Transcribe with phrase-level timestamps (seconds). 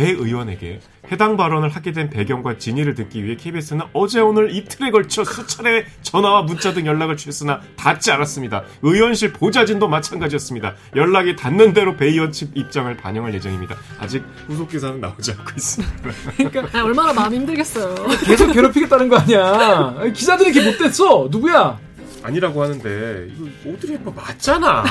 [0.00, 0.80] 배 의원에게
[1.12, 6.42] 해당 발언을 하게 된 배경과 진위를 듣기 위해 KBS는 어제 오늘 이틀에 걸쳐 수차례 전화와
[6.44, 8.64] 문자 등 연락을 취했으나 닿지 않았습니다.
[8.80, 10.74] 의원실 보좌진도 마찬가지였습니다.
[10.96, 13.76] 연락이 닿는 대로 배 의원 측 입장을 반영할 예정입니다.
[13.98, 15.94] 아직 후속 기사는 나오지 않고 있습니다.
[16.38, 17.94] 그러니까 아, 얼마나 마음 힘들겠어요.
[18.24, 19.96] 계속 괴롭히겠다는 거 아니야.
[20.14, 21.28] 기자들이 이렇게 못됐어.
[21.30, 21.78] 누구야?
[22.22, 24.84] 아니라고 하는데 이거 오드리 헵번 맞잖아.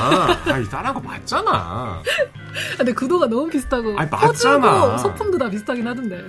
[0.46, 2.02] 아이 따라한 거 맞잖아.
[2.76, 4.98] 근데 구도가 너무 비슷하고 아니, 맞잖아.
[4.98, 6.24] 소품도 다 비슷하긴 하던데.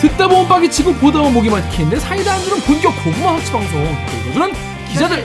[0.00, 3.96] 듣다 보면 빡이 치고 보다 보면 목이 막히는데 사이다 안주는 본격 고구마 확치 방송.
[4.24, 4.52] 그리고는
[4.90, 5.24] 기자들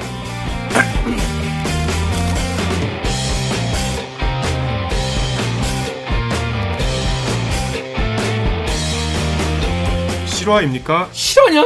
[10.28, 11.10] 실화입니까?
[11.12, 11.64] 실화냐?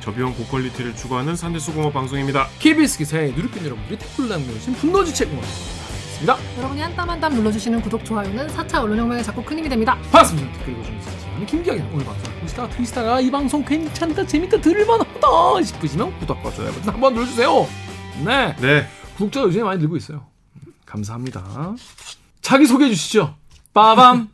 [0.00, 2.48] 저비용 고퀄리티를 추구하는 산대수공업 방송입니다.
[2.58, 6.36] KBS 기사에 누르꾼 여러분들이 댓글 남겨주신 분노지책 응원하겠습니다.
[6.58, 9.96] 여러분이 한 땀 한 땀 눌러주시는 구독 좋아요는 4차 언론혁명에 자꾸 큰 힘이 됩니다.
[10.10, 10.52] 반갑습니다.
[10.58, 11.02] 댓글 읽어주는
[11.46, 17.14] 김기학이 오늘 방송 보시다가 들으시다가 이 방송 괜찮다 재밌다 들을만하다 싶으시면 구독과 좋아요 버튼 한번
[17.14, 17.66] 눌러주세요.
[18.24, 18.54] 네.
[18.56, 18.86] 네.
[19.16, 20.26] 구독자가 요즘에 많이 늘고 있어요.
[20.86, 21.74] 감사합니다.
[22.40, 23.34] 자기 소개해 주시죠.
[23.72, 24.28] 빠밤.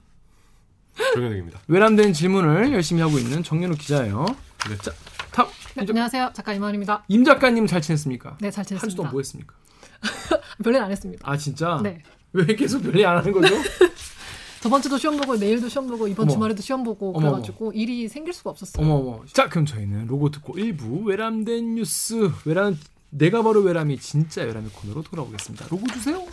[1.14, 1.60] 정현욱입니다.
[1.68, 4.26] 외람된 질문을 열심히 하고 있는 정연욱 기자예요.
[4.68, 4.76] 네.
[4.82, 4.90] 자,
[5.30, 6.30] 다음 네, 안녕하세요.
[6.34, 7.04] 작가 이만입니다.
[7.08, 8.38] 임 작가님 잘 지냈습니까?
[8.40, 8.96] 네, 잘한주 지냈습니다.
[8.96, 9.54] 동안 뭐 했습니까?
[10.64, 11.22] 별일 안 했습니다.
[11.30, 11.80] 아 진짜?
[11.82, 12.02] 네.
[12.32, 13.54] 왜 계속 별일 안 하는 거죠?
[14.60, 16.32] 저번 주도 시험 보고 내일도 시험 보고 이번 어머.
[16.32, 18.84] 주말에도 시험 보고 어머, 그래가지고 일이 생길 수가 없었어요.
[18.84, 19.24] 어머 어머.
[19.32, 22.76] 자 그럼 저희는 로고 듣고 1부 외람된 뉴스 외람
[23.10, 25.66] 내가 바로 외람이 진짜 외람의 코너로 돌아오겠습니다.
[25.70, 26.24] 로고 주세요.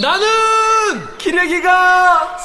[0.00, 2.36] 나는 기레기가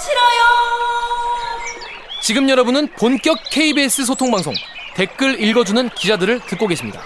[2.22, 4.54] 지금 여러분은 본격 KBS 소통 방송
[4.96, 7.02] 댓글 읽어주는 기자들을 듣고 계십니다.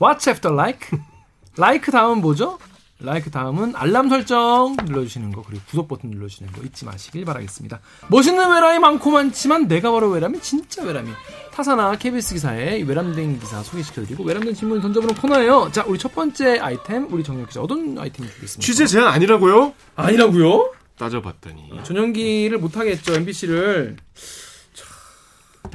[0.00, 0.98] What's after like?
[1.58, 2.58] like 다음은 뭐죠?
[3.02, 7.80] Like 다음은 알람 설정 눌러주시는 거 그리고 구독 버튼 눌러주시는 거 잊지 마시길 바라겠습니다.
[8.08, 11.10] 멋있는 외람이 많고 많지만 내가 바로 외람이 진짜 외람이
[11.52, 15.70] 타사나 KBS 기사에 외람된 기사 소개시켜드리고 외람된 질문 던져보는 코너예요.
[15.72, 18.64] 자 우리 첫 번째 아이템 우리 정혁 기자 어떤 아이템이 되겠습니까?
[18.66, 19.74] 취재 제안 아니라고요?
[19.94, 20.72] 아니라고요?
[20.98, 23.96] 따져봤더니 전용기를 못하겠죠 MBC를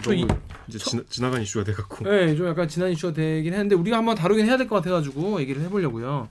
[0.03, 3.75] 저 이- 너무 이제 지나, 지나간 이슈가 돼갖고 네, 좀 약간 지난 이슈가 되긴 했는데
[3.75, 6.29] 우리가 한번 다루긴 해야 될 것 같아가지고 얘기를 해보려고요.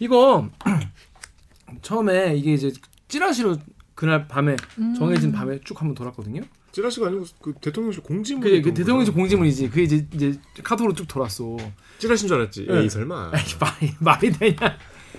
[0.00, 0.48] 이거
[1.82, 2.72] 처음에 이게 이제
[3.08, 3.56] 찌라시로
[3.94, 4.94] 그날 밤에 음.
[4.94, 6.42] 정해진 밤에 쭉 한번 돌았거든요.
[6.70, 9.70] 찌라시가 아니고 그 대통령실 공지문 그게 그 대통령실 공지문이지.
[9.70, 11.56] 그게 이제 이제 카톡으로 쭉 돌았어.
[11.98, 12.66] 찌라시인 줄 알았지.
[12.66, 12.82] 네.
[12.82, 13.32] 에이 설마.
[13.60, 14.78] 말이 말이 되냐?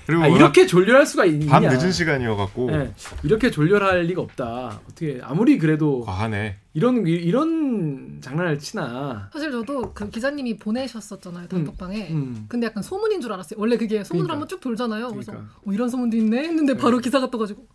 [0.09, 1.51] 그리고 아, 이렇게 졸렬할 수가 있냐?
[1.51, 4.81] 밤 늦은 시간이어갖고 네, 이렇게 졸렬할 리가 없다.
[4.85, 6.57] 어떻게 아무리 그래도 과하네.
[6.73, 9.29] 이런 이런 장난을 치나.
[9.31, 12.07] 사실 저도 그 기자님이 보내셨었잖아요 단톡방에.
[12.09, 12.45] 음.
[12.49, 13.59] 근데 약간 소문인 줄 알았어요.
[13.59, 14.33] 원래 그게 소문으로 그러니까.
[14.33, 15.09] 한번 쭉 돌잖아요.
[15.09, 15.53] 그래서 그러니까.
[15.63, 17.67] 어, 이런 소문도 있네 했는데 바로 기사가 떠가지고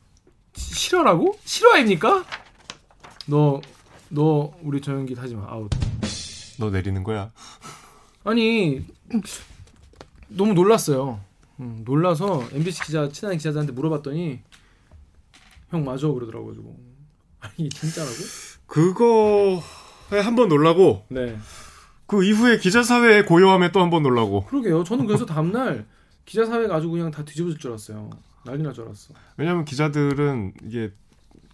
[0.57, 1.39] 시- 실화라고?
[1.45, 2.25] 실화입니까?
[3.29, 3.61] 너,
[4.09, 5.47] 너 우리 정연기 타지 마.
[5.49, 5.71] 아웃.
[6.59, 7.31] 너 내리는 거야.
[8.25, 8.85] 아니
[10.29, 11.21] 너무 놀랐어요.
[11.61, 14.41] 음, 놀라서 MBC 기자 친한 기자들한테 물어봤더니
[15.71, 16.49] 형 맞아 그러더라고요.
[16.55, 16.77] 가지고
[17.41, 18.13] 아니 진짜라고?
[18.67, 21.39] 그거에 한 번 놀라고 네.
[22.07, 24.45] 그 이후에 기자사회의 고요함에 또 한 번 놀라고.
[24.47, 24.85] 그러게요.
[24.85, 25.87] 저는 그래서 다음날
[26.25, 28.11] 기자 사회 가지고 그냥 다 뒤집어질 줄 알았어요.
[28.45, 29.15] 난리 날 줄 알았어.
[29.37, 30.93] 왜냐하면 기자들은 이게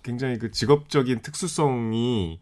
[0.02, 2.40] 굉장히 그 직업적인 특수성이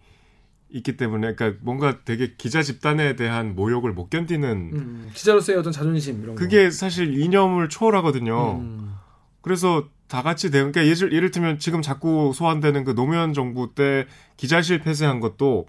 [0.70, 6.22] 있기 때문에 그러니까 뭔가 되게 기자 집단에 대한 모욕을 못 견디는 음, 기자로서의 어떤 자존심
[6.22, 6.40] 이런 거.
[6.40, 8.58] 그게 사실 이념을 초월하거든요.
[8.60, 8.94] 음,
[9.40, 14.06] 그래서 다 같이 대 그러니까 예를, 예를 들면 지금 자꾸 소환되는 그 노무현 정부 때
[14.36, 15.66] 기자실 폐쇄한 것도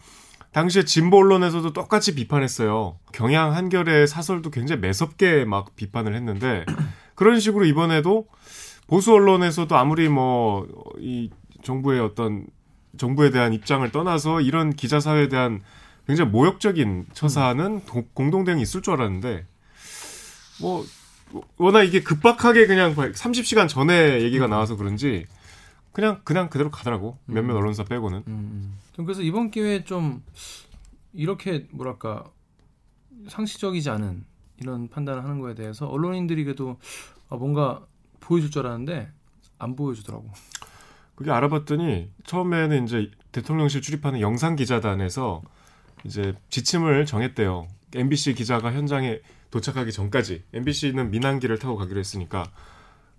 [0.52, 2.98] 당시에 진보 언론에서도 똑같이 비판했어요.
[3.12, 6.66] 경향 한결의 사설도 굉장히 매섭게 막 비판을 했는데
[7.16, 8.28] 그런 식으로 이번에도
[8.88, 10.66] 보수 언론에서도 아무리 뭐
[11.00, 11.30] 이
[11.62, 12.46] 정부의 어떤
[12.98, 15.62] 정부에 대한 입장을 떠나서 이런 기자 사회에 대한
[16.08, 19.46] 굉장히 모욕적인 처사는 도- 공동대응이 있을 줄 알았는데
[20.62, 20.86] 뭐
[21.58, 25.26] 워낙 이게 급박하게 그냥 30시간 전에 얘기가 나와서 그런지
[25.92, 27.18] 그냥 그냥 그대로 가더라고.
[27.26, 28.24] 몇몇 언론사 빼고는.
[28.28, 28.78] 음.
[28.94, 30.24] 좀 그래서 이번 기회에 좀
[31.14, 32.26] 이렇게 뭐랄까
[33.28, 34.24] 상시적이지 않은
[34.62, 36.78] 이런 판단을 하는 거에 대해서 언론인들이 그래도
[37.30, 37.86] 아, 뭔가
[38.20, 39.10] 보여줄 줄 알았는데
[39.60, 40.30] 안 보여주더라고.
[41.20, 45.42] 그게 알아봤더니 처음에는 이제 대통령실 출입하는 영상 기자단에서
[46.06, 47.68] 이제 지침을 정했대요.
[47.94, 49.20] MBC 기자가 현장에
[49.52, 52.46] 도착하기 전까지 MBC는 민항기를 타고 가기로 했으니까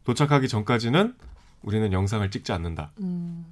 [0.05, 1.15] 도착하기 전까지는
[1.61, 2.93] 우리는 영상을 찍지 않는다.
[3.03, 3.45] 음.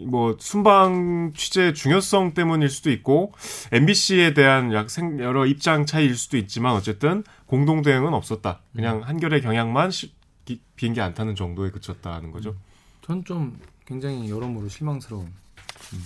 [0.00, 3.32] 뭐 순방 취재 중요성 때문일 수도 있고
[3.72, 8.60] MBC에 대한 약 생- 여러 입장 차이일 수도 있지만 어쨌든 공동 대응은 없었다.
[8.76, 10.14] 그냥 한결의 경향만 시-
[10.44, 12.54] 기- 비행기 안 타는 정도에 그쳤다는 거죠.
[13.02, 13.58] 전좀
[13.88, 15.24] 굉장히 여러모로 실망스러운.
[15.24, 16.02] 음.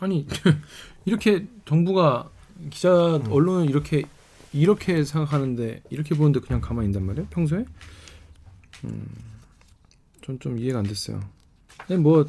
[0.00, 0.26] 아니
[1.06, 2.28] 이렇게 정부가
[2.68, 2.92] 기자
[3.30, 4.04] 언론을 이렇게
[4.52, 7.64] 이렇게 생각하는데 이렇게 보는데 그냥 가만히 있단 말이에요 평소에?
[8.84, 9.06] 음,
[10.22, 11.18] 전 좀 이해가 안 됐어요.
[11.78, 12.26] 근데 뭐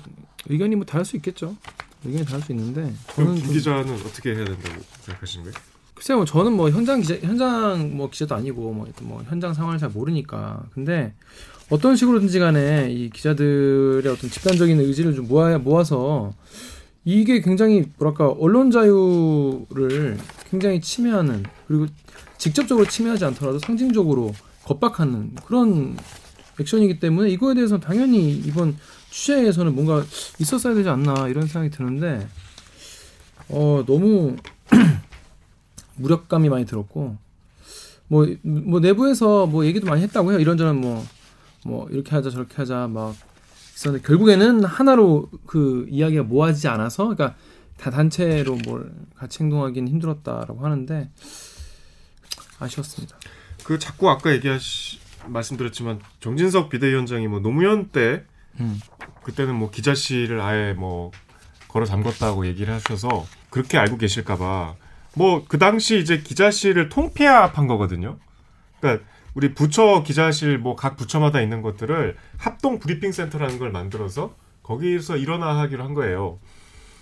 [0.48, 1.58] 의견이 뭐 다를 수 있겠죠.
[2.06, 2.82] 의견이 다를 수 있는데
[3.14, 5.60] 그럼 저는 김좀 기자는 어떻게 해야 된다고 생각하시는 거예요?
[5.94, 9.90] 글쎄요, 뭐 저는 뭐 현장 기자, 현장 뭐 기자도 아니고 뭐, 뭐 현장 상황을 잘
[9.90, 10.64] 모르니까.
[10.72, 11.14] 근데
[11.70, 16.34] 어떤 식으로든지 간에 이 기자들의 어떤 집단적인 의지를 좀 모아 모아서
[17.04, 20.18] 이게 굉장히 뭐랄까 언론 자유를
[20.50, 21.88] 굉장히 침해하는 그리고
[22.38, 24.34] 직접적으로 침해하지 않더라도 상징적으로
[24.64, 25.98] 겁박하는 그런
[26.60, 28.78] 액션이기 때문에 이거에 대해서는 당연히 이번
[29.10, 30.04] 취재에서는 뭔가
[30.40, 32.28] 있었어야 되지 않나 이런 생각이 드는데
[33.50, 34.36] 어 너무
[35.96, 37.18] 무력감이 많이 들었고
[38.08, 40.40] 뭐, 뭐 내부에서 뭐 얘기도 많이 했다고 해요.
[40.40, 41.06] 이런저런 뭐,
[41.66, 43.16] 뭐 이렇게 하자 저렇게 하자 막
[43.76, 47.36] 있었는데 결국에는 하나로 그 이야기가 모아지지 않아서 그러니까
[47.78, 51.10] 다 단체로 뭘 같이 행동하기는 힘들었다라고 하는데
[52.60, 53.18] 아쉬웠습니다.
[53.64, 58.24] 그 자꾸 아까 얘기하시 말씀드렸지만 정진석 비대위원장이 뭐 노무현 때
[58.60, 58.80] 음.
[59.24, 61.12] 그때는 뭐 기자실을 아예 뭐
[61.68, 64.76] 걸어 잠궜다고 얘기를 하셔서 그렇게 알고 계실까봐
[65.16, 68.18] 뭐 그 당시 이제 기자실을 통폐합한 거거든요.
[68.80, 69.06] 그러니까
[69.38, 75.60] 우리 부처 기자실 뭐 각 부처마다 있는 것들을 합동 브리핑 센터라는 걸 만들어서 거기서 일어나
[75.60, 76.40] 하기로 한 거예요.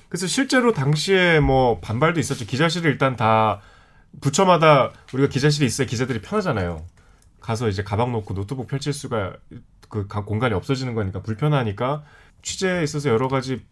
[0.10, 2.46] 그래서 실제로 당시에 뭐 반발도 있었죠.
[2.46, 3.62] 기자실을 일단 다
[4.20, 6.86] 부처마다 우리가 기자실이 있어야 기자들이 편하잖아요.
[7.40, 9.38] 가서 이제 가방 놓고 노트북 펼칠 수가
[9.88, 12.04] 그 가- 공간이 없어지는 거니까 불편하니까
[12.42, 13.64] 취재에 있어서 여러 가지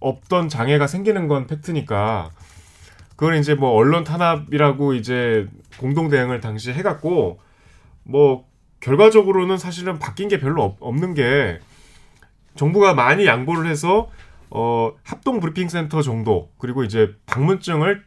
[0.00, 2.28] 없던 장애가 생기는 건 팩트니까
[3.16, 7.40] 그걸 이제 뭐 언론 탄압이라고 이제 공동 대응을 당시에 해갖고
[8.04, 8.46] 뭐
[8.80, 11.58] 결과적으로는 사실은 바뀐 게 별로 없, 없는 게
[12.54, 14.10] 정부가 많이 양보를 해서
[14.50, 18.04] 어 합동 브리핑 센터 정도 그리고 이제 방문증을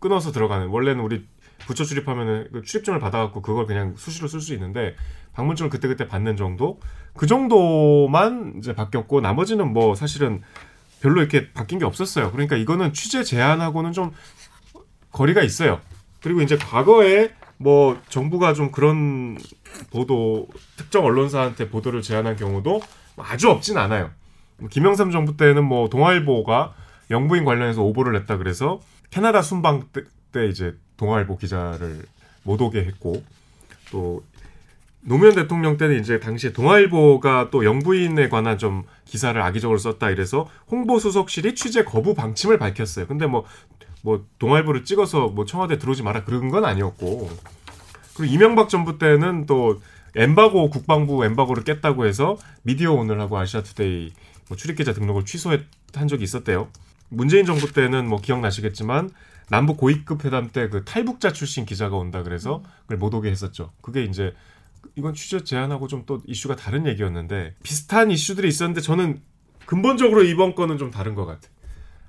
[0.00, 1.26] 끊어서 들어가는 원래는 우리
[1.60, 4.94] 부처 출입하면은 그 출입증을 받아갖고 그걸 그냥 수시로 쓸 수 있는데
[5.32, 6.80] 방문증을 그때그때 받는 정도
[7.14, 10.42] 그 정도만 이제 바뀌었고 나머지는 뭐 사실은
[11.00, 12.32] 별로 이렇게 바뀐 게 없었어요.
[12.32, 14.12] 그러니까 이거는 취재 제한하고는 좀
[15.12, 15.80] 거리가 있어요.
[16.20, 19.38] 그리고 이제 과거에 뭐 정부가 좀 그런
[19.90, 22.80] 보도 특정 언론사한테 보도를 제한한 경우도
[23.16, 24.10] 아주 없진 않아요.
[24.58, 26.74] 뭐 김영삼 정부 때는 뭐 동아일보가
[27.10, 28.80] 영부인 관련해서 오보를 냈다 그래서
[29.10, 32.02] 캐나다 순방 때, 때 이제 동아일보 기자를
[32.42, 33.22] 못 오게 했고
[33.90, 34.22] 또
[35.00, 41.54] 노무현 대통령 때는 이제 당시에 동아일보가 또 영부인에 관한 좀 기사를 악의적으로 썼다 이래서 홍보수석실이
[41.54, 43.06] 취재 거부 방침을 밝혔어요.
[43.06, 43.44] 근데 뭐,
[44.06, 47.28] 뭐, 동아일보를 찍어서 뭐 청와대 들어오지 마라 그런 건 아니었고.
[48.16, 49.80] 그리고 이명박 정부 때는 또
[50.14, 54.12] 엠바고, 국방부 엠바고를 깼다고 해서 미디어 오늘하고 아시아투데이
[54.48, 55.66] 뭐 출입기자 등록을 취소한
[56.08, 56.68] 적이 있었대요.
[57.08, 59.10] 문재인 정부 때는 뭐 기억나시겠지만
[59.50, 63.72] 남북 고위급 회담 때 그 탈북자 출신 기자가 온다 그래서 그걸 못 오게 했었죠.
[63.82, 64.32] 그게 이제
[64.94, 69.20] 이건 취재 제한하고 좀 또 이슈가 다른 얘기였는데 비슷한 이슈들이 있었는데 저는
[69.66, 71.48] 근본적으로 이번 건은 좀 다른 것 같아.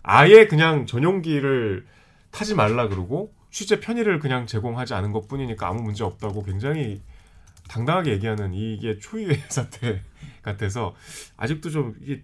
[0.09, 1.85] 아예 그냥 전용기를
[2.31, 7.01] 타지 말라 그러고 취재 편의를 그냥 제공하지 않은 것 뿐이니까 아무 문제 없다고 굉장히
[7.67, 10.01] 당당하게 얘기하는 이게 초유의 사태
[10.41, 10.95] 같아서
[11.35, 12.23] 아직도 좀 이게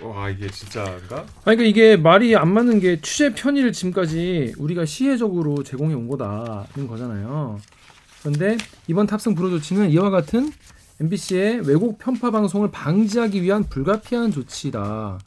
[0.00, 1.20] 와 이게 진짜인가?
[1.44, 6.88] 아니 그러니까 이게 말이 안 맞는 게 취재 편의를 지금까지 우리가 시혜적으로 제공해 온 거다는
[6.88, 7.60] 거잖아요.
[8.22, 8.56] 그런데
[8.88, 10.52] 이번 탑승 불허 조치는 이와 같은
[11.00, 15.18] MBC의 왜곡 편파 방송을 방지하기 위한 불가피한 조치다.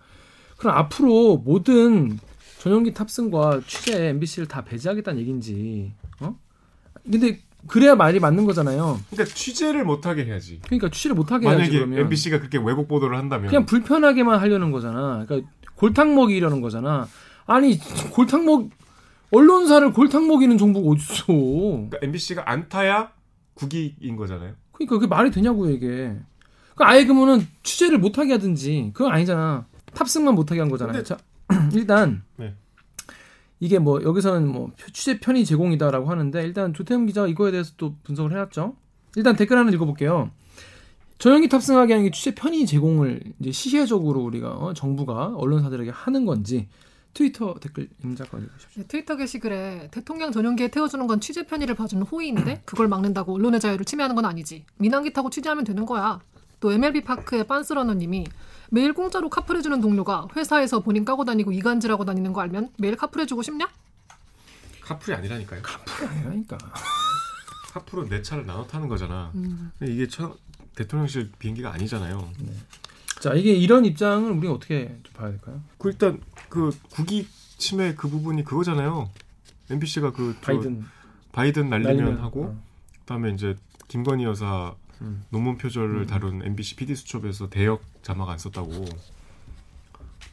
[0.64, 2.18] 그럼 앞으로 모든
[2.60, 5.92] 전용기 탑승과 취재 MBC를 다 배제하겠다는 얘긴지.
[6.22, 6.38] 어?
[7.04, 8.98] 근데 그래야 말이 맞는 거잖아요.
[9.12, 10.62] 그러니까 취재를 못하게 해야지.
[10.64, 12.00] 그러니까 취재를 못하게 해야지 만약에 그러면.
[12.00, 15.26] MBC가 그렇게 왜곡 보도를 한다면 그냥 불편하게만 하려는 거잖아.
[15.28, 17.10] 그러니까 골탕 먹이려는 거잖아.
[17.46, 17.78] 아니
[18.12, 18.70] 골탕 먹
[19.32, 21.26] 언론사를 골탕 먹이는 정부가 어딨어?
[21.28, 23.12] 그러니까 MBC가 안 타야
[23.56, 24.54] 국익인 거잖아요.
[24.72, 26.16] 그러니까 그게 말이 되냐고요 이게.
[26.74, 29.66] 그러니까 아예 그러면은 취재를 못하게 하든지 그건 아니잖아.
[29.94, 30.94] 탑승만 못하게 한 거잖아요.
[30.94, 31.18] 근데- 자,
[31.74, 32.54] 일단 네.
[33.60, 38.32] 이게 뭐 여기서는 뭐 취재 편의 제공이다라고 하는데 일단 조태현 기자가 이거에 대해서 또 분석을
[38.32, 38.76] 해놨죠.
[39.16, 40.32] 일단 댓글 하나 읽어볼게요.
[41.20, 46.68] 전용기 탑승하게 하는 게 취재 편의 제공을 이제 시혜적으로 우리가 어, 정부가 언론사들에게 하는 건지
[47.14, 48.82] 트위터 댓글 임자가 읽으십시오.
[48.82, 53.86] 네, 트위터 게시글에 대통령 전용기에 태워주는 건 취재 편의를 봐주는 호의인데 그걸 막는다고 언론의 자유를
[53.86, 54.66] 침해하는 건 아니지.
[54.80, 56.20] 민항기 타고 취재하면 되는 거야.
[56.60, 58.26] 또 MLB 파크의 빤스러너님이
[58.70, 63.68] 매일 공짜로 카풀해주는 동료가 회사에서 본인 까고 다니고 이간질하고 다니는 거 알면 매일 카풀해주고 싶냐?
[64.82, 65.62] 카풀이 아니라니까요.
[66.10, 66.58] 아니라니까.
[67.74, 69.32] 카풀은 내 차를 나눠 타는 거잖아.
[69.36, 69.72] 음.
[69.80, 70.32] 근데 이게 차,
[70.76, 72.32] 대통령실 비행기가 아니잖아요.
[73.20, 75.62] 자 이게 이런 입장을 우리가 어떻게 좀 봐야 될까요?
[75.78, 79.10] 그 일단 그 국익 침해 그 부분이 그거잖아요.
[79.70, 80.86] MBC가 그저 바이든
[81.32, 82.64] 바이든 날리면, 날리면 하고 어.
[83.00, 83.56] 그다음에 이제
[83.88, 85.24] 김건희 여사 음.
[85.30, 86.08] 논문 표절을 음.
[86.08, 88.86] 다룬 MBC PD 수첩에서 대역 자막 안 썼다고.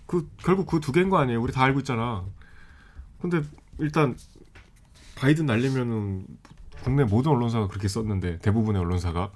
[0.07, 1.41] 그 결국 그 두 개인 거 아니에요?
[1.41, 2.25] 우리 다 알고 있잖아.
[3.21, 3.43] 근데
[3.79, 4.17] 일단
[5.17, 6.27] 바이든 날리면은
[6.83, 9.31] 국내 모든 언론사가 그렇게 썼는데 대부분의 언론사가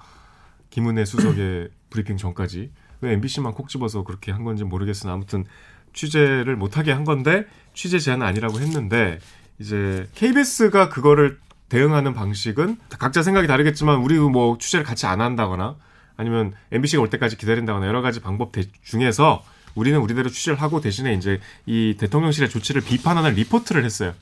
[0.71, 5.45] 김은혜 수석의 브리핑 전까지 왜 MBC만 콕 집어서 그렇게 한 건지 모르겠으나 아무튼
[5.93, 9.19] 취재를 못하게 한 건데 취재 제한은 아니라고 했는데
[9.59, 15.75] 이제 KBS가 그거를 대응하는 방식은 각자 생각이 다르겠지만 우리 뭐 취재를 같이 안 한다거나
[16.17, 19.43] 아니면 MBC가 올 때까지 기다린다거나 여러 가지 방법 대- 중에서
[19.73, 24.13] 우리는 우리대로 취재를 하고 대신에 이제 이 대통령실의 조치를 비판하는 리포트를 했어요.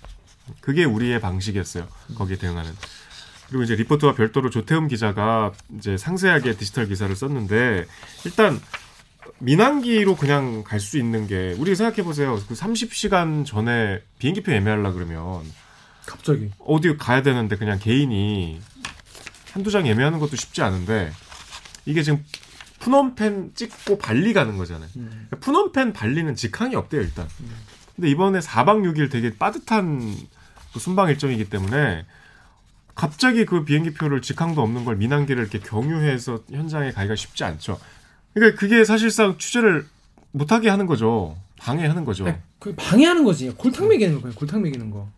[0.62, 1.88] 그게 우리의 방식이었어요.
[2.16, 2.72] 거기에 대응하는.
[3.50, 7.86] 그리고 이제 리포트와 별도로 조태흠 기자가 이제 상세하게 디지털 기사를 썼는데
[8.26, 8.60] 일단
[9.40, 12.40] 민항기로 그냥 갈 수 있는 게 우리 생각해 보세요.
[12.48, 15.44] 그 30시간 전에 비행기표 예매하려 그러면
[16.06, 18.60] 갑자기 어디 가야 되는데 그냥 개인이
[19.52, 21.12] 한두 장 예매하는 것도 쉽지 않은데
[21.86, 22.24] 이게 지금
[22.80, 24.90] 푸놈펜 찍고 발리 가는 거잖아요.
[24.98, 25.28] 음.
[25.30, 27.28] 그러니까 푸놈펜 발리는 직항이 없대요 일단.
[27.96, 30.16] 근데 이번에 4박 6일 되게 빠듯한
[30.74, 32.06] 그 순방 일정이기 때문에
[32.96, 37.80] 갑자기 그 비행기 표를 직항도 없는 걸 민항기를 이렇게 경유해서 현장에 가기가 쉽지 않죠.
[38.34, 39.86] 그러니까 그게 사실상 취재를
[40.32, 41.38] 못하게 하는 거죠.
[41.58, 42.26] 방해하는 거죠.
[42.26, 43.50] 아니, 그 방해하는 거지.
[43.52, 44.36] 골탕 먹이는 거예요.
[44.36, 45.10] 골탕 먹이는 거.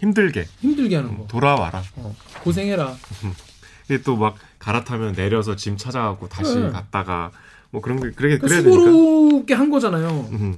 [0.00, 1.26] 힘들게 힘들게 하는 거.
[1.26, 1.82] 돌아와라.
[1.96, 2.94] 어, 고생해라.
[3.86, 6.70] 이게 또막 갈아타면 내려서 짐 찾아가고 다시 네.
[6.70, 7.30] 갔다가
[7.70, 8.70] 뭐 그런 게 그렇게 그 되니까.
[8.70, 10.28] 수고롭게 한 거잖아요.
[10.32, 10.56] 음.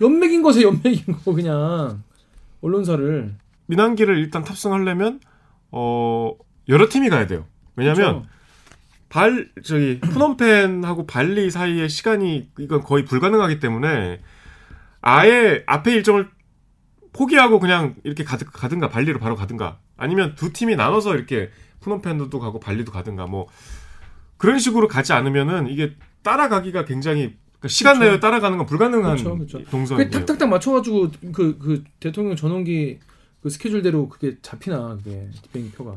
[0.00, 2.02] 연맥인 거세 연맥인 거 그냥
[2.60, 3.34] 언론사를.
[3.66, 5.20] 민항기를 일단 탑승하려면
[5.70, 6.32] 어
[6.68, 7.46] 여러 팀이 가야 돼요.
[7.76, 8.28] 왜냐하면 그렇죠.
[9.08, 14.20] 발 저기 푸놈펜하고 발리 사이의 시간이 이건 거의 불가능하기 때문에
[15.00, 16.28] 아예 앞에 일정을
[17.18, 22.60] 포기하고 그냥 이렇게 가드, 가든가 발리로 바로 가든가 아니면 두 팀이 나눠서 이렇게 푸놈펜도 가고
[22.60, 23.48] 발리도 가든가 뭐
[24.36, 28.12] 그런 식으로 가지 않으면은 이게 따라가기가 굉장히 그러니까 시간 그렇죠.
[28.12, 29.64] 내에 따라가는 건 불가능한 그렇죠, 그렇죠.
[29.64, 30.10] 동선이에요.
[30.10, 33.00] 그 탁탁탁 맞춰가지고 그 그 대통령 전원기
[33.42, 35.96] 그 스케줄대로 그게 잡히나 그게 비행기 표가.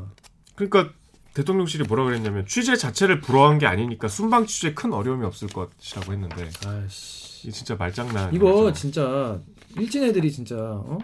[0.55, 0.91] 그러니까
[1.35, 6.49] 대통령실이 뭐라 그랬냐면 취재 자체를 불허한 게 아니니까 순방 취재에 큰 어려움이 없을 것이라고 했는데
[6.65, 7.51] 아씨.
[7.51, 8.33] 진짜 말장난.
[8.33, 9.39] 이거 진짜
[9.77, 10.97] 일진 애들이 진짜 어?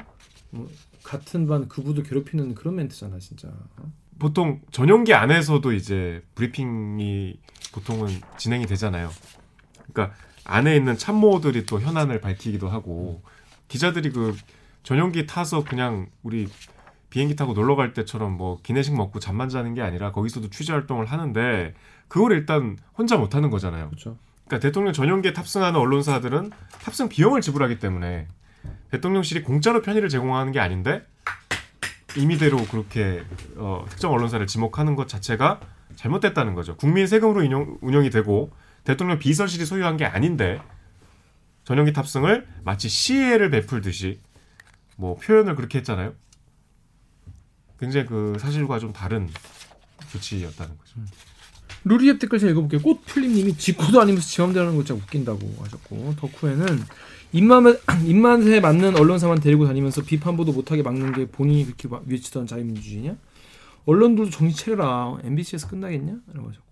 [0.51, 0.69] 뭐
[1.03, 3.47] 같은 반 그부도 괴롭히는 그런 멘트잖아 진짜.
[3.47, 3.91] 어?
[4.19, 7.39] 보통 전용기 안에서도 이제 브리핑이
[7.73, 9.09] 보통은 진행이 되잖아요.
[9.91, 13.21] 그러니까 안에 있는 참모들이 또 현안을 밝히기도 하고
[13.67, 14.35] 기자들이 그
[14.83, 16.47] 전용기 타서 그냥 우리
[17.09, 21.05] 비행기 타고 놀러 갈 때처럼 뭐 기내식 먹고 잠만 자는 게 아니라 거기서도 취재 활동을
[21.05, 21.73] 하는데
[22.07, 23.89] 그걸 일단 혼자 못 하는 거잖아요.
[23.89, 24.17] 그렇죠.
[24.45, 28.27] 그러니까 대통령 전용기에 탑승하는 언론사들은 탑승 비용을 지불하기 때문에
[28.91, 31.05] 대통령실이 공짜로 편의를 제공하는 게 아닌데
[32.15, 33.23] 임의대로 그렇게
[33.55, 35.59] 어, 특정 언론사를 지목하는 것 자체가
[35.95, 36.75] 잘못됐다는 거죠.
[36.77, 38.51] 국민 세금으로 운영, 운영이 되고
[38.83, 40.61] 대통령 비서실이 소유한 게 아닌데
[41.65, 44.19] 전용기 탑승을 마치 시혜를 베풀듯이
[44.95, 46.13] 뭐 표현을 그렇게 했잖아요.
[47.79, 49.29] 굉장히 그 사실과 좀 다른
[50.11, 50.95] 조치였다는 거죠.
[51.83, 52.81] 루리앱 댓글 제가 읽어볼게요.
[52.81, 56.83] 꽃플림님이 직구도 아니면서 지 맘대로 하는 거 진짜 웃긴다고 하셨고 덕후에는
[57.31, 62.47] 입맛에, 입맛에 맞는 언론사만 데리고 다니면서 비판 보도 못하게 막는 게 본인이 그렇게 막 외치던
[62.47, 63.15] 자유민주주의냐?
[63.85, 65.17] 언론들도 정신 차려라.
[65.23, 66.17] MBC에서 끝나겠냐?
[66.33, 66.67] 라고 하셨고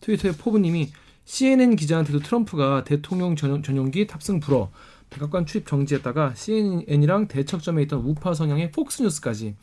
[0.00, 0.92] 트위터에 포브님이
[1.24, 4.70] CNN 기자한테도 트럼프가 대통령 전용, 전용기 탑승 불허
[5.10, 9.54] 백악관 출입 정지했다가 CNN이랑 대척점에 있던 우파 성향의 폭스뉴스까지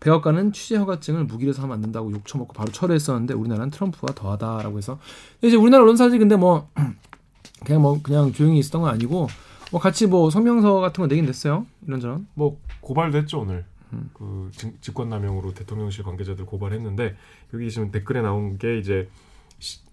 [0.00, 4.98] 백악관은 취재 허가증을 무기로 삼으면 안 된다고 욕 처먹고 바로 철회했었는데 우리나라는 트럼프가 더하다라고 해서
[5.42, 6.68] 이제 우리나라 언론사들이 근데 뭐
[7.64, 9.28] 그냥 뭐 그냥 조용히 있었던 건 아니고
[9.70, 14.10] 뭐 같이 뭐 성명서 같은 거 내긴 됐어요 이런저런 뭐 고발도 했죠 오늘 음.
[14.14, 17.16] 그 직- 직권남용으로 대통령실 관계자들 고발했는데
[17.54, 19.08] 여기 지금 댓글에 나온 게 이제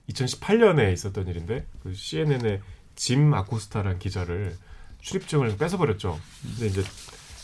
[0.09, 2.61] 2018년에 있었던 일인데 그 CNN의
[2.95, 4.55] 짐 아코스타라는 기자를
[5.01, 6.19] 출입증을 뺏어버렸죠.
[6.43, 6.83] 근데 이제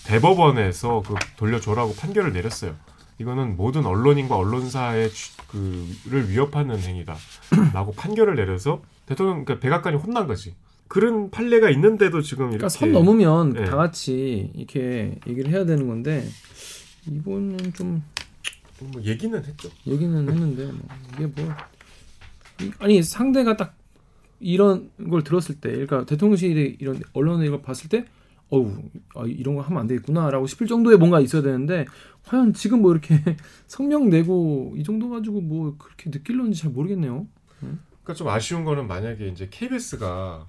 [0.05, 2.75] 대법원에서 그 돌려줘라고 판결을 내렸어요.
[3.19, 10.55] 이거는 모든 언론인과 언론사의 취- 그를 위협하는 행위다라고 판결을 내려서 대통령 그러니까 백악관이 혼난 거지.
[10.91, 13.63] 그런 판례가 있는데도 지금 이렇게 그러니까 선 넘으면 네.
[13.63, 16.27] 다 같이 이렇게 얘기를 해야 되는 건데
[17.07, 19.69] 이번은 좀뭐 얘기는 했죠.
[19.87, 20.81] 얘기는 했는데 뭐
[21.13, 21.53] 이게 뭐
[22.61, 23.73] 이- 아니 상대가 딱
[24.41, 28.03] 이런 걸 들었을 때, 그러니까 대통령실이 이런 언론에 이걸 봤을 때,
[28.49, 28.75] 어우
[29.15, 31.85] 아, 이런 거 하면 안 되겠구나라고 싶을 정도의 뭔가 있어야 되는데
[32.25, 33.15] 과연 지금 뭐 이렇게
[33.65, 37.27] 성명 내고 이 정도 가지고 뭐 그렇게 느낄런지 잘 모르겠네요.
[37.59, 40.47] 그러니까 좀 아쉬운 거는 만약에 이제 KBS가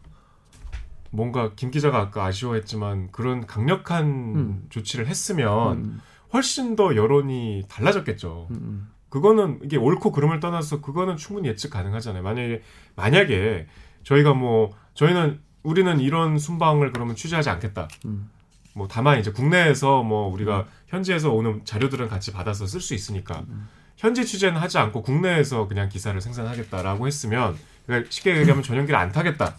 [1.13, 4.67] 뭔가 김 기자가 아까 아쉬워했지만 그런 강력한 음.
[4.71, 6.01] 조치를 했으면 음,
[6.33, 8.49] 훨씬 더 여론이 달라졌겠죠.
[8.51, 8.91] 음, 음.
[9.11, 12.23] 그거는 이게 옳고 그름을 떠나서 그거는 충분히 예측 가능하잖아요.
[12.23, 12.63] 만약에
[12.97, 13.67] 만약에
[14.05, 17.89] 저희가 뭐 저희는 우리는 이런 순방을 그러면 취재하지 않겠다.
[18.07, 18.31] 음.
[18.75, 23.45] 뭐 다만 이제 국내에서 뭐 우리가 현지에서 오는 자료들은 같이 받아서 쓸 수 있으니까
[23.99, 27.55] 현지 취재는 하지 않고 국내에서 그냥 기사를 생산하겠다라고 했으면
[27.85, 29.57] 그러니까 쉽게 얘기하면 전용기를 안 타겠다.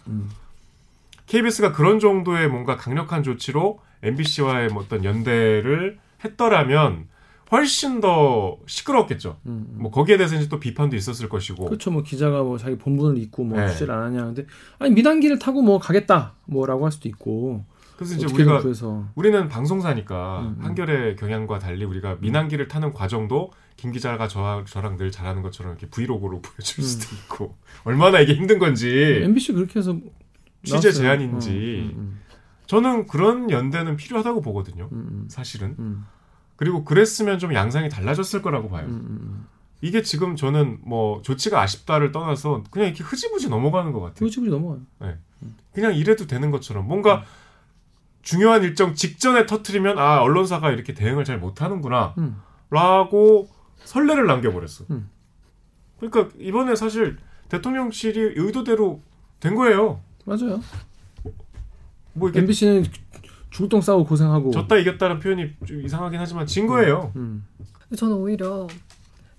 [1.23, 1.27] 음.
[1.27, 7.07] KBS가 그런 정도의 뭔가 강력한 조치로 MBC와의 뭐 어떤 연대를 했더라면
[7.51, 9.37] 훨씬 더 시끄러웠겠죠.
[9.45, 9.81] 음, 음.
[9.81, 11.65] 뭐 거기에 대해서 이제 또 비판도 있었을 것이고.
[11.65, 11.91] 그렇죠.
[11.91, 13.69] 뭐 기자가 뭐 자기 본분을 잊고 뭐 네.
[13.69, 14.45] 취재를 안 하냐 하는데
[14.79, 17.63] 아니 미단기를 타고 뭐 가겠다 뭐라고 할 수도 있고
[17.95, 20.65] 그래서 이제 우리가 구해서 우리는 방송사니까 음, 음.
[20.65, 25.87] 한겨레 경향과 달리 우리가 민항기를 타는 과정도 김 기자가 저, 저랑 늘 잘하는 것처럼 이렇게
[25.87, 26.83] 브이로그로 보여줄 음.
[26.83, 29.95] 수도 있고 얼마나 이게 힘든 건지 MBC 그렇게 해서
[30.63, 30.91] 취재 나왔어요.
[30.91, 32.21] 제한인지 음,
[32.65, 34.89] 저는 그런 연대는 필요하다고 보거든요.
[34.91, 36.05] 음, 음, 사실은 음,
[36.55, 38.85] 그리고 그랬으면 좀 양상이 달라졌을 거라고 봐요.
[38.87, 39.47] 음, 음.
[39.81, 44.29] 이게 지금 저는 뭐 조치가 아쉽다를 떠나서 그냥 이렇게 흐지부지 넘어가는 것 같아요.
[44.29, 44.81] 그거 넘어가요.
[45.73, 47.25] 그냥 이래도 되는 것처럼 뭔가
[48.21, 52.41] 중요한 일정 직전에 터트리면 아 언론사가 이렇게 대응을 잘 못하는구나 음.
[52.69, 53.49] 라고
[53.83, 54.85] 선례를 남겨버렸어.
[54.91, 55.09] 음.
[55.99, 57.17] 그러니까 이번에 사실
[57.49, 59.01] 대통령실이 의도대로
[59.39, 59.99] 된 거예요.
[60.25, 60.59] 맞아요.
[62.13, 62.85] 뭐 이렇게 MBC는
[63.49, 67.11] 죽을 싸우고 고생하고 졌다 이겼다는 표현이 좀 이상하긴 하지만 진 거예요.
[67.15, 67.45] 음.
[67.95, 68.67] 저는 오히려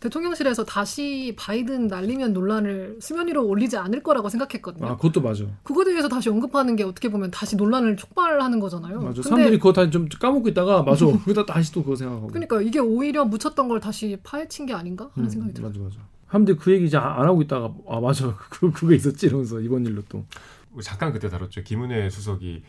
[0.00, 4.87] 대통령실에서 다시 바이든 날리면 논란을 수면 위로 올리지 않을 거라고 생각했거든요.
[4.87, 5.45] 아 그것도 맞아.
[5.62, 8.97] 그거에 대해서 다시 언급하는 게 어떻게 보면 다시 논란을 촉발하는 거잖아요.
[9.00, 9.14] 맞아.
[9.14, 11.06] 근데 사람들이 그거 다 좀 까먹고 있다가 맞아.
[11.25, 12.28] 그러다 다시 또 그거 생각하고.
[12.28, 15.71] 그러니까 이게 오히려 묻혔던 걸 다시 파헤친 게 아닌가 하는 음, 생각이 들어요.
[15.71, 15.97] 맞아 맞아.
[16.28, 20.02] 사람들이 그 얘기 이제 안안 하고 있다가 아 맞아 그 그거 있었지 이러면서 이번 일로
[20.08, 20.25] 또.
[20.82, 21.63] 잠깐 그때 다뤘죠.
[21.63, 22.63] 김은혜 수석이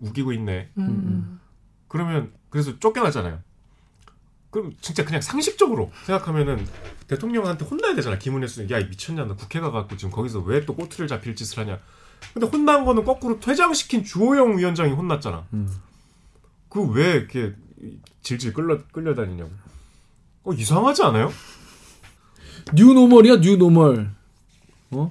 [0.00, 0.70] 우기고 있네.
[0.78, 1.40] 음, 음.
[1.88, 3.40] 그러면 그래서 쫓겨났잖아요.
[4.50, 6.66] 그럼 진짜 그냥 상식적으로 생각하면은
[7.06, 8.18] 대통령한테 혼나야 되잖아.
[8.18, 8.70] 김은혜 수석.
[8.70, 9.24] 야, 이 미쳤냐?
[9.26, 11.78] 너 국회 가갖고 지금 거기서 왜 또 꼬투리를 잡힐 짓을 하냐?
[12.32, 15.46] 근데 혼난 거는 거꾸로 퇴장시킨 주호영 위원장이 혼났잖아.
[15.52, 15.68] 음.
[16.70, 17.54] 그왜 이렇게
[18.22, 19.50] 질질 끌려 끌려다니냐고.
[20.44, 21.30] 어 이상하지 않아요?
[22.74, 24.10] 뉴노멀이야 뉴노멀.
[24.92, 25.10] 어?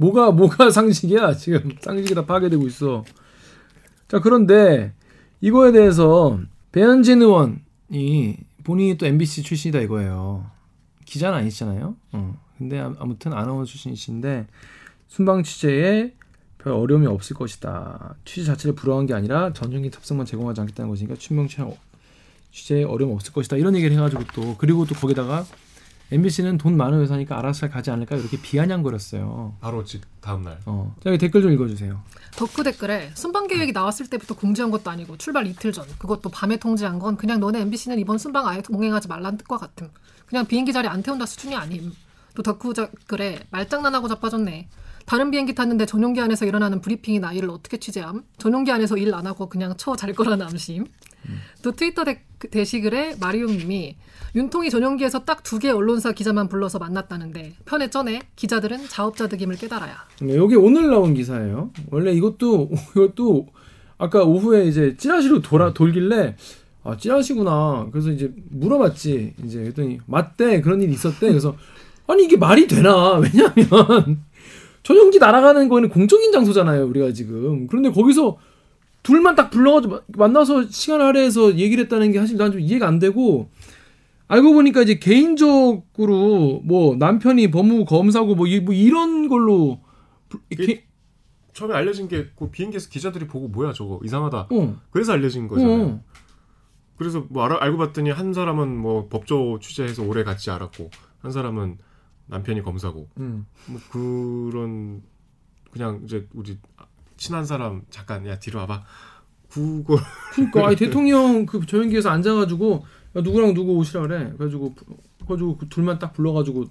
[0.00, 3.04] 뭐가 뭐가 상식이야 지금 상식이 다 파괴되고 있어.
[4.08, 4.92] 자 그런데
[5.42, 6.40] 이거에 대해서
[6.72, 10.50] 배현진 의원이 본인이 또 MBC 출신이다 이거예요.
[11.04, 11.96] 기자는 아니잖아요.
[12.12, 12.40] 어.
[12.56, 14.46] 근데 아- 아무튼 아나운서 출신이신데
[15.08, 16.14] 순방 취재에
[16.58, 18.14] 별 어려움이 없을 것이다.
[18.24, 21.76] 취재 자체를 불허한 게 아니라 전용기 탑승만 제공하지 않겠다는 것이니까 춘명 취재-
[22.52, 23.56] 취재에 어려움 없을 것이다.
[23.56, 25.44] 이런 얘기를 해가지고 또 그리고 또 거기다가
[26.12, 29.56] MBC는 돈 많은 회사니까 알아서 잘 가지 않을까 이렇게 비아냥거렸어요.
[29.60, 30.58] 바로 지 다음 날.
[30.66, 30.94] 어.
[31.02, 32.00] 자, 여기 댓글 좀 읽어주세요.
[32.36, 36.98] 덕후 댓글에 순방 계획이 나왔을 때부터 공지한 것도 아니고 출발 이틀 전 그것도 밤에 통지한
[36.98, 39.90] 건 그냥 너네 MBC는 이번 순방 아예 동행하지 말라는 뜻과 같음.
[40.26, 41.92] 그냥 비행기 자리 안 태운다 수준이 아님.
[42.34, 44.68] 또 덕후 댓글에 말장난하고 자빠졌네.
[45.10, 48.22] 다른 비행기 탔는데 전용기 안에서 일어나는 브리핑이나 일을 어떻게 취재함?
[48.38, 50.86] 전용기 안에서 일 안 하고 그냥 쳐 잘 거라는 암심.
[51.64, 53.96] 또 트위터 데, 게시글에 마리오님이
[54.36, 59.96] 윤통이 전용기에서 딱 두 개 언론사 기자만 불러서 만났다는데 편에 쩌네 기자들은 자업자득임을 깨달아야.
[60.22, 61.72] 네, 여기 오늘 나온 기사예요.
[61.90, 63.48] 원래 이것도 이것도
[63.98, 66.36] 아까 오후에 이제 찌라시로 돌아 돌길래
[66.84, 67.88] 아 찌라시구나.
[67.90, 69.34] 그래서 이제 물어봤지.
[69.44, 71.26] 이제 그랬더니 맞대 그런 일이 있었대.
[71.30, 71.56] 그래서
[72.06, 73.14] 아니 이게 말이 되나?
[73.18, 74.22] 왜냐하면
[74.82, 76.86] 전용기 날아가는 거는 공적인 장소잖아요.
[76.86, 78.38] 우리가 지금 그런데 거기서
[79.02, 82.98] 둘만 딱 불러가지고 마- 만나서 시간 할애해서 얘기를 했다는 게 사실 난 좀 이해가 안
[82.98, 83.50] 되고
[84.28, 89.80] 알고 보니까 이제 개인적으로 뭐 남편이 법무부 검사고 뭐, 이- 뭐 이런 걸로
[90.28, 90.84] 불- 이렇게
[91.52, 94.48] 처음에 알려진 게 그 비행기에서 기자들이 보고 뭐야 저거 이상하다.
[94.50, 95.82] 어, 그래서 알려진 거잖아요.
[95.84, 96.04] 어.
[96.96, 100.90] 그래서 뭐 알아, 알고 봤더니 한 사람은 뭐 법조 취재해서 오래 같이 알았고
[101.20, 101.78] 한 사람은
[102.30, 103.46] 남편이 검사고 음.
[103.66, 105.02] 뭐 그런
[105.72, 106.58] 그냥 이제 우리
[107.16, 108.82] 친한 사람 잠깐 야 뒤로 와봐
[109.50, 109.98] 그거
[110.32, 112.84] 그러니까 아니, 대통령 그 조연기에서 앉아가지고
[113.16, 114.32] 야, 누구랑 누구 오시라 그래.
[114.36, 114.74] 그래가지고
[115.18, 116.66] 그래가지고 그 둘만 딱 불러가지고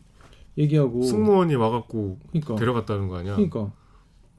[0.58, 1.04] 얘기하고.
[1.04, 2.56] 승무원이 와갖고 그러니까.
[2.56, 3.72] 데려갔다는 거 아니야 그러니까.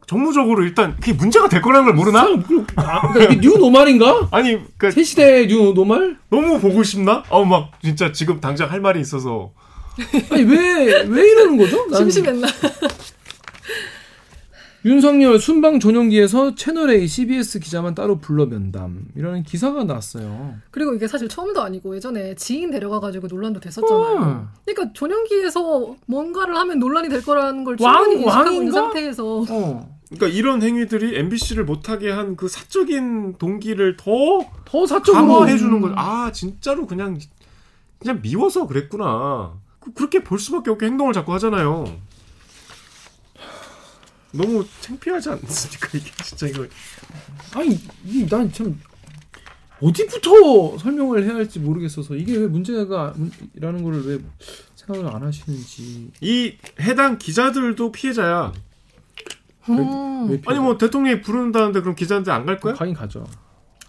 [0.07, 2.25] 정무적으로 일단 그게 문제가 될 거라는 걸 모르나?
[2.43, 4.29] 그- 아, 그러니까 이게 new normal인가?
[4.33, 6.19] 아니 그 새 시대의 new normal?
[6.31, 7.23] 너무 보고 싶나?
[7.29, 9.53] 어 막 진짜 지금 당장 할 말이 있어서
[10.31, 11.87] 아니 왜왜 이러는 거죠?
[11.89, 12.47] 난 심심했나?
[14.87, 20.55] 윤석열 순방 전용기에서 채널 A, CBS 기자만 따로 불러 면담이라는 기사가 났어요.
[20.71, 24.01] 그리고 이게 사실 처음도 아니고 예전에 지인 데려가가지고 논란도 됐었잖아요.
[24.23, 24.49] 어.
[24.65, 28.73] 그러니까 전용기에서 뭔가를 하면 논란이 될 거라는 걸 왕- 충분히 인식하고 있는?
[28.73, 29.99] 상태에서 어.
[30.09, 35.95] 그러니까 이런 행위들이 MBC를 못하게 한 그 사적인 동기를 더 더 사적으로 강화해 주는 거죠.
[35.99, 37.19] 아 진짜로 그냥
[37.99, 39.53] 그냥 미워서 그랬구나.
[39.91, 41.85] 그- 그렇게 볼 수밖에 없게 행동을 자꾸 하잖아요.
[44.33, 46.67] 너무 창피하지 않습니까 이게 진짜 이거
[47.55, 47.79] 아니
[48.29, 48.81] 난참
[49.81, 53.15] 어디부터 설명을 해야 할지 모르겠어서 이게 왜 문제가
[53.55, 54.19] 라는 거를 왜
[54.77, 58.53] 생각을 안 하시는지 이 해당 기자들도 피해자야.
[59.69, 62.75] 음, 왜 아니 뭐 대통령이 부른다는데 그럼 기자한테 안 갈 거야?
[62.75, 63.25] 가긴 가죠.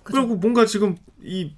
[0.04, 1.54] 그리고 뭔가 지금 이,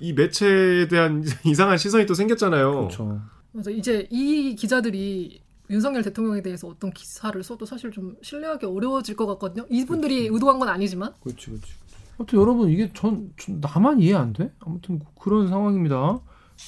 [0.00, 2.72] 이 매체에 대한 이상한 시선이 또 생겼잖아요.
[2.72, 3.20] 그렇죠.
[3.52, 9.26] 맞아 이제 이 기자들이 윤석열 대통령에 대해서 어떤 기사를 써도 사실 좀 신뢰하기 어려워질 것
[9.26, 9.66] 같거든요.
[9.70, 11.72] 이분들이 의도한 건 아니지만 그렇지, 그렇지.
[12.18, 14.52] 아무튼 여러분 이게 전, 전 나만 이해 안 돼?
[14.60, 16.20] 아무튼 그런 상황입니다.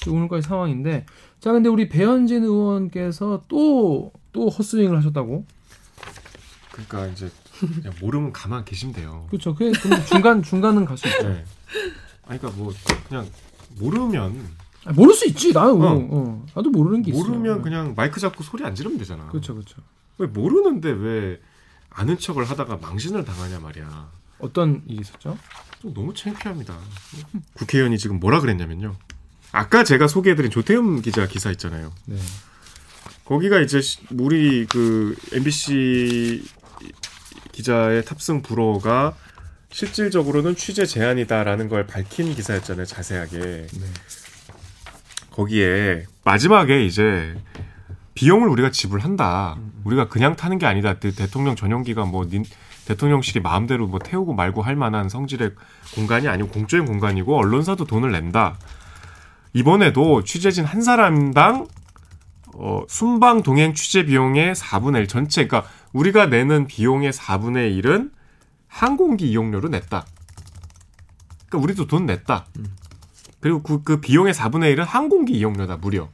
[0.09, 1.05] 오늘까지 상황인데
[1.39, 5.45] 자 근데 우리 배현진 의원께서 또또 헛스윙을 하셨다고?
[6.71, 9.25] 그러니까 이제 그냥 모르면 가만 계시면 돼요.
[9.29, 9.55] 그렇죠.
[9.55, 9.71] 그
[10.07, 11.29] 중간 중간은 갈 수 있죠.
[11.29, 11.45] 네.
[12.27, 12.73] 아니 그러니까 뭐
[13.07, 13.27] 그냥
[13.79, 15.51] 모르면 아, 모를 수 있지.
[15.53, 15.85] 나는 어.
[15.93, 16.07] 어.
[16.11, 16.45] 어.
[16.55, 17.19] 나도 모르는 게 있어.
[17.23, 19.27] 모르면 그냥 마이크 잡고 소리 안 지르면 되잖아.
[19.27, 19.77] 그렇죠, 그렇죠.
[20.17, 21.39] 왜 모르는데 왜
[21.89, 24.09] 아는 척을 하다가 망신을 당하냐 말이야.
[24.39, 25.37] 어떤 일이 있었죠?
[25.81, 26.77] 좀 너무 창피합니다.
[27.53, 28.95] 국회의원이 지금 뭐라 그랬냐면요.
[29.51, 31.91] 아까 제가 소개해드린 조태흠 기자 기사 있잖아요.
[32.05, 32.17] 네.
[33.23, 36.43] 거기가 이제 시- 우리 그 MBC
[37.53, 39.15] 기자의 탑승 불허가
[39.71, 42.85] 실질적으로는 취재 제한이다라는 걸 밝힌 기사였잖아요.
[42.85, 43.37] 자세하게.
[43.39, 43.67] 네.
[45.35, 47.35] 거기에 마지막에 이제
[48.13, 49.57] 비용을 우리가 지불한다.
[49.83, 50.97] 우리가 그냥 타는 게 아니다.
[50.99, 52.45] 대- 대통령 전용기가 뭐 닌-
[52.85, 55.51] 대통령실이 마음대로 뭐 태우고 말고 할 만한 성질의
[55.95, 58.57] 공간이 아니고 공적인 공간이고 언론사도 돈을 낸다.
[59.53, 61.67] 이번에도 취재진 한 사람당
[62.57, 68.11] 어, 순방 동행 취재 비용의 4분의 1 전체 그러니까 우리가 내는 비용의 4분의 1은
[68.69, 70.05] 항공기 이용료로 냈다.
[71.49, 72.45] 그러니까 우리도 돈 냈다.
[73.39, 76.09] 그리고 그, 그 비용의 4분의 1은 항공기 이용료다 무려.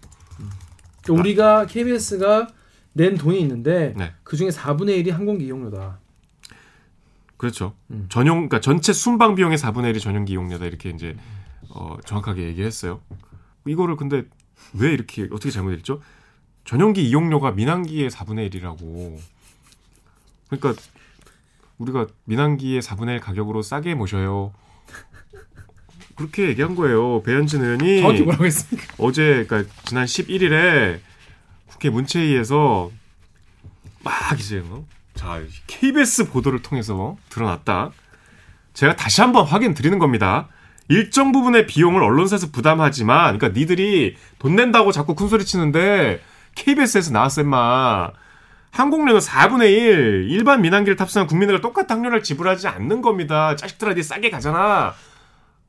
[1.04, 2.48] 그러니까 우리가 KBS가
[2.94, 4.14] 낸 돈이 있는데 네.
[4.24, 6.00] 그 중에 4분의 1이 항공기 이용료다.
[7.38, 7.74] 그렇죠.
[7.90, 8.06] 음.
[8.10, 11.16] 전용 그러니까 전체 순방 비용의 4분의 1이 전용기 이용료다 이렇게 이제
[11.70, 13.02] 어, 정확하게 얘기를 했어요.
[13.66, 14.26] 이거를 근데
[14.74, 16.02] 왜 이렇게 어떻게 잘못했죠?
[16.66, 19.18] 전용기 이용료가 민항기의 4분의 1이라고.
[20.50, 20.82] 그러니까
[21.78, 24.54] 우리가 민항기의 4분의 1 가격으로 싸게 모셔요.
[26.16, 27.22] 그렇게 얘기한 거예요.
[27.24, 28.94] 배현진 의원이 정확히 뭐라고 했습니까?
[28.98, 31.00] 어제 그러니까 지난 11일에
[31.68, 32.92] 국회 문체위에서
[34.04, 34.86] 막 이제 어?
[35.16, 37.92] 자 KBS 보도를 통해서 드러났다.
[38.74, 40.48] 제가 다시 한번 확인 드리는 겁니다.
[40.88, 46.22] 일정 부분의 비용을 언론사에서 부담하지만, 그러니까 니들이 돈 낸다고 자꾸 큰 소리 치는데
[46.56, 48.12] KBS에서 나왔어 임마.
[48.72, 53.56] 항공료는 4분의 1, 일반 민항기를 탑승한 국민들과 똑같은 항료를 지불하지 않는 겁니다.
[53.56, 54.94] 자식들아, 니 싸게 가잖아.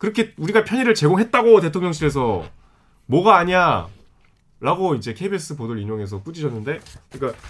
[0.03, 2.51] 그렇게 우리가 편의를 제공했다고 대통령실에서
[3.07, 3.89] 뭐가 아니야
[4.59, 6.81] 라고 이제 KBS 보도를 인용해서 꾸짖었는데
[7.13, 7.41] 그러니까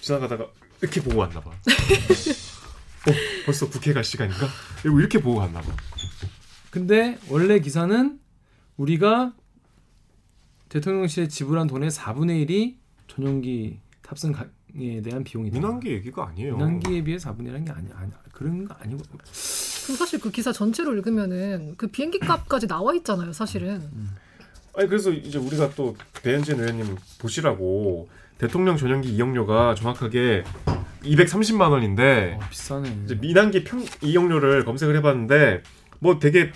[0.00, 0.46] 지나가다가
[0.80, 1.50] 이렇게 보고 왔나 봐.
[3.10, 3.12] 어,
[3.44, 4.46] 벌써 국회 갈 시간인가?
[4.84, 5.70] 이렇게 보고 갔나 봐.
[6.70, 8.18] 근데 원래 기사는
[8.78, 9.34] 우리가
[10.70, 15.58] 대통령실에 지불한 돈의 4분의 1이 전용기 탑승에 대한 비용이다.
[15.58, 16.56] 민항기 얘기가 아니에요.
[16.56, 19.02] 민항기에 비해 4분의 1한 게 아니 아니 그런 거 아니고
[19.86, 23.82] 그리고 사실 그 기사 전체로 읽으면은 그 비행기 값까지 나와 있잖아요, 사실은.
[24.76, 30.44] 아니 그래서 이제 우리가 또 배현진 의원님 보시라고 대통령 전용기 이용료가 정확하게
[31.02, 33.02] 230만 원인데 어, 비싸네.
[33.04, 35.62] 이제 민항기 평 이용료를 검색을 해봤는데
[35.98, 36.52] 뭐 되게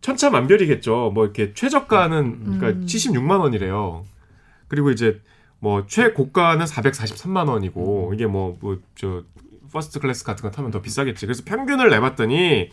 [0.00, 1.10] 천차만별이겠죠.
[1.12, 2.86] 뭐 이렇게 최저가는 그러니까 음.
[2.86, 4.04] 76만 원이래요.
[4.68, 5.20] 그리고 이제
[5.58, 9.24] 뭐 최고가는 443만 원이고 이게 뭐 뭐 저
[9.72, 11.26] first class 같은 거 타면 더 비싸겠지.
[11.26, 12.70] 그래서 평균을 내봤더니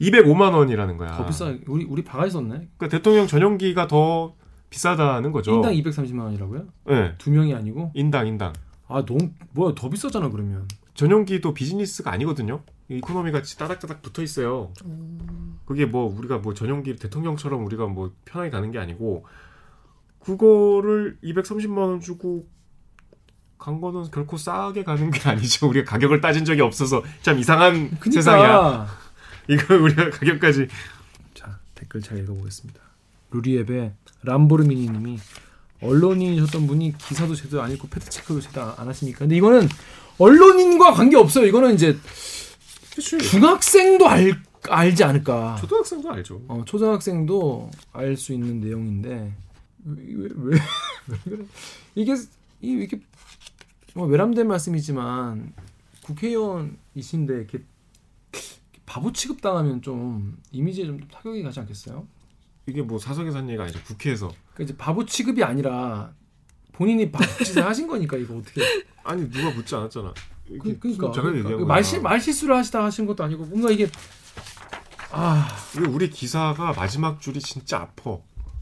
[0.00, 1.16] 205만 원이라는 거야.
[1.16, 1.54] 더 비싸.
[1.66, 2.48] 우리 우리 바가지 썼네.
[2.48, 4.34] 그러니까 대통령 전용기가 더
[4.70, 5.52] 비싸다는 거죠.
[5.52, 6.66] 인당 230만 원이라고요?
[6.86, 7.14] 네.
[7.18, 7.92] 두 명이 아니고?
[7.94, 8.52] 인당 인당.
[8.88, 10.66] 아 너무 뭐야 더 비싸잖아 그러면.
[10.94, 12.62] 전용기도 비즈니스가 아니거든요.
[12.88, 14.72] economy 같이 따닥따닥 붙어 있어요.
[15.64, 19.24] 그게 뭐 우리가 뭐 전용기 대통령처럼 우리가 뭐 편하게 가는 게 아니고
[20.18, 22.46] 그거를 230만 원 주고
[23.62, 25.68] 간 거는 결코 싸게 가는 게 아니죠.
[25.70, 28.88] 우리가 가격을 따진 적이 없어서 참 이상한 그러니까 세상이야.
[29.48, 30.66] 이거 우리가 가격까지
[31.34, 32.80] 자 댓글 잘 읽어보겠습니다.
[33.30, 35.18] 루리웹의 람보르미니님이
[35.80, 39.20] 언론인이셨던 분이 기사도 제대로 안 읽고 fact check도 제대로 안 하십니까?
[39.20, 39.68] 근데 이거는
[40.18, 41.46] 언론인과 관계 없어요.
[41.46, 41.96] 이거는 이제
[42.94, 43.18] 그치.
[43.18, 45.56] 중학생도 알 알지 않을까.
[45.60, 46.40] 초등학생도 알죠.
[46.48, 49.32] 어, 초등학생도 알 수 있는 내용인데
[49.84, 50.58] 왜, 왜, 왜,
[51.08, 51.44] 왜 그래?
[51.94, 52.14] 이게
[52.60, 52.98] 이 이렇
[53.94, 55.52] 게뭐 외람된 말씀이지만
[56.04, 57.62] 국회의원이신데 이렇게
[58.86, 62.06] 바보 취급 당하면 좀 이미지에 좀 타격이 가지 않겠어요?
[62.66, 63.80] 이게 뭐 사석에서 한 얘기가 아니죠.
[63.84, 64.28] 국회에서.
[64.28, 66.12] 그러니까 이제 바보 취급이 아니라
[66.72, 68.62] 본인이 바보 짓을 하신 거니까 이거 어떻게
[69.04, 70.12] 아니 누가 묻지 않았잖아.
[70.60, 71.64] 그, 그러니까, 그러니까.
[71.64, 73.88] 말실 말실수를 하시다 하신 것도 아니고 뭔가 이게
[75.10, 75.48] 아
[75.88, 78.18] 우리 기사가 마지막 줄이 진짜 아파.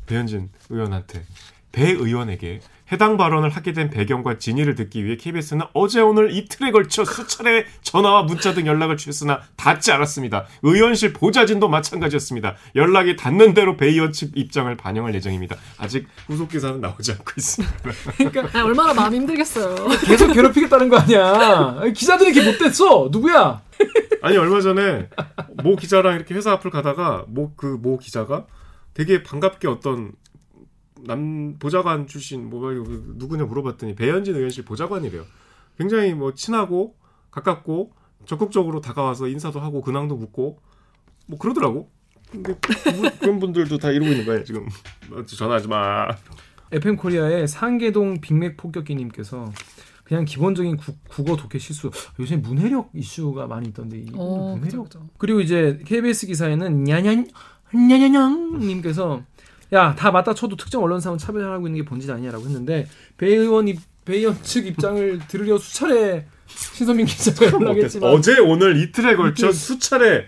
[0.07, 1.25] 배현진 의원한테.
[1.73, 2.61] 배 의원에게
[2.93, 8.25] 해당 발언을 하게 된 배경과 진위를 듣기 위해 KBS는 어제 오늘 이틀에 걸쳐 수차례 전화와
[8.25, 10.47] 문자 등 연락을 취했으나 닿지 않았습니다.
[10.63, 12.57] 의원실 보좌진도 마찬가지였습니다.
[12.75, 15.57] 연락이 닿는 대로 배 의원 측 입장을 반영할 예정입니다.
[15.79, 17.75] 아직 후속 기사는 나오지 않고 있습니다.
[18.59, 19.75] 아, 얼마나 마음 힘들겠어요.
[20.05, 23.63] 계속 괴롭히겠다는 거 아니야 기자들이 이렇게 못됐어 누구야
[24.23, 25.09] 아니 얼마 전에
[25.63, 28.47] 모 기자랑 이렇게 회사 앞을 가다가 모 그모 기자가
[28.95, 30.13] 되게 반갑게 어떤
[31.07, 35.25] 남 보좌관 출신 뭐그 누구냐 물어봤더니 배현진 의원실 보좌관이래요.
[35.79, 36.95] 굉장히 뭐 친하고
[37.31, 37.93] 가깝고
[38.27, 40.59] 적극적으로 다가와서 인사도 하고 근황도 묻고
[41.27, 41.91] 뭐 그러더라고.
[42.31, 44.67] 근데 그- 그런 분들도 다 이러고 있는 거예요 지금.
[45.13, 46.07] 어, 전화하지 마.
[46.73, 49.51] FM 코리아의 상계동 빅맥 폭격기님께서
[50.05, 55.09] 그냥 기본적인 구, 국어 독해 실수 요새 문해력 이슈가 많이 있던데 이 어, 문해력 그죠.
[55.19, 57.25] 그리고 이제 KBS 기사에는 냐냐
[57.75, 59.23] 냐냐냥님께서
[59.73, 63.79] 야 다 맞다 쳐도 특정 언론사는 차별하고 있는 게 본질 아니냐라고 했는데 배 의원 입,
[64.05, 70.27] 배 의원 측 입장을 들으려 수차례 신선민 기자가 연락했지만 어제 오늘 이틀에 걸쳐 수차례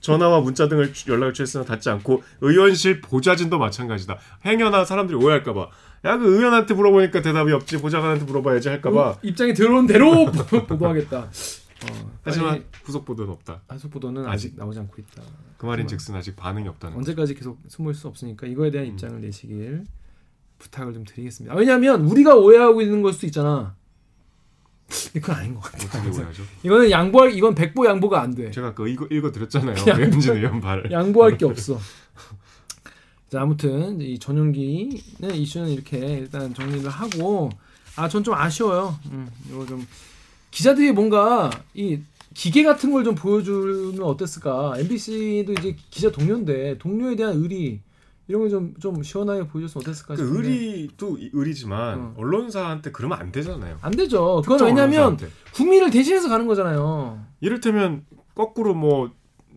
[0.00, 4.18] 전화와 문자 등을 취- 연락을 취했으나 닿지 않고 의원실 보좌진도 마찬가지다.
[4.44, 5.68] 행여나 사람들이 오해할까봐.
[6.04, 9.16] 야 그 의원한테 물어보니까 대답이 없지 보좌관한테 물어봐야지 할까봐.
[9.22, 10.26] 입장이 들어온 대로
[10.68, 11.30] 보도하겠다.
[11.92, 13.62] 어, 하지만 후속 보도는 없다.
[13.68, 15.22] 한속 보도는 아직 나오지 않고 있다.
[15.58, 16.94] 그 말인즉슨 아직 반응이 없다는.
[16.94, 16.98] 거.
[16.98, 19.84] 언제까지 계속 숨을 수 없으니까 이거에 대한 입장을 내시길
[20.58, 21.54] 부탁을 좀 드리겠습니다.
[21.54, 23.74] 아, 왜냐하면 우리가 오해하고 있는 걸 수도 있잖아.
[25.14, 25.84] 그건 아닌 것 같아.
[25.98, 26.42] 어떻게 오해하죠?
[26.62, 28.50] 이거는 양보할 이건 백보 양보가 안 돼.
[28.50, 29.74] 제가 그 읽어, 읽어 드렸잖아요.
[29.74, 30.90] 그냥 배현진 의원 발.
[30.90, 31.78] 양보할 게 없어.
[33.30, 37.50] 자 아무튼 이 전용기는 이슈는 이렇게 일단 정리를 하고
[37.96, 38.98] 아 전 좀 아쉬워요.
[39.10, 39.84] 음, 이거 좀
[40.54, 41.98] 기자들이 뭔가 이
[42.34, 44.74] 기계 같은 걸 좀 보여주면 어땠을까?
[44.78, 47.80] MBC도 이제 기자 동료인데 동료에 대한 의리
[48.28, 52.14] 이런 걸 좀 좀 시원하게 보여줬으면 어땠을까 그 의리도 이- 의리지만 어.
[52.16, 53.78] 언론사한테 그러면 안 되잖아요.
[53.82, 54.42] 안 되죠.
[54.46, 55.18] 그건 왜냐하면.
[55.54, 57.20] 국민을 대신해서 가는 거잖아요.
[57.40, 59.10] 이를테면 거꾸로 뭐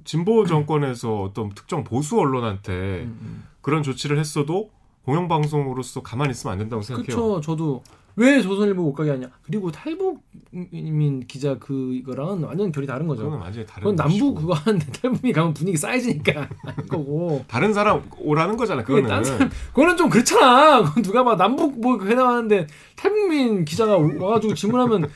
[0.03, 2.71] 진보 정권에서 어떤 특정 보수 언론한테
[3.05, 3.43] 음, 음.
[3.61, 4.69] 그런 조치를 했어도
[5.05, 7.05] 공영방송으로서 가만히 있으면 안 된다고 생각해요.
[7.15, 7.41] 그렇죠.
[7.41, 7.81] 저도
[8.17, 9.29] 왜 조선일보 못 가게 하냐.
[9.43, 13.21] 그리고 탈북민 기자 그거랑은 완전 결이 다른 거죠.
[13.21, 14.33] 그거는 완전히 다른 그건 남부.
[14.33, 17.45] 그거 하는데 탈북민이 가면 분위기 쌓여지니까 아닌 거고.
[17.47, 18.83] 다른 사람 오라는 거잖아.
[18.83, 20.83] 그거는 딴 사람 그거는 좀 그렇잖아.
[20.83, 25.11] 그건 누가 봐 남북 뭐 해나가는데 탈북민 기자가 와가지고 질문하면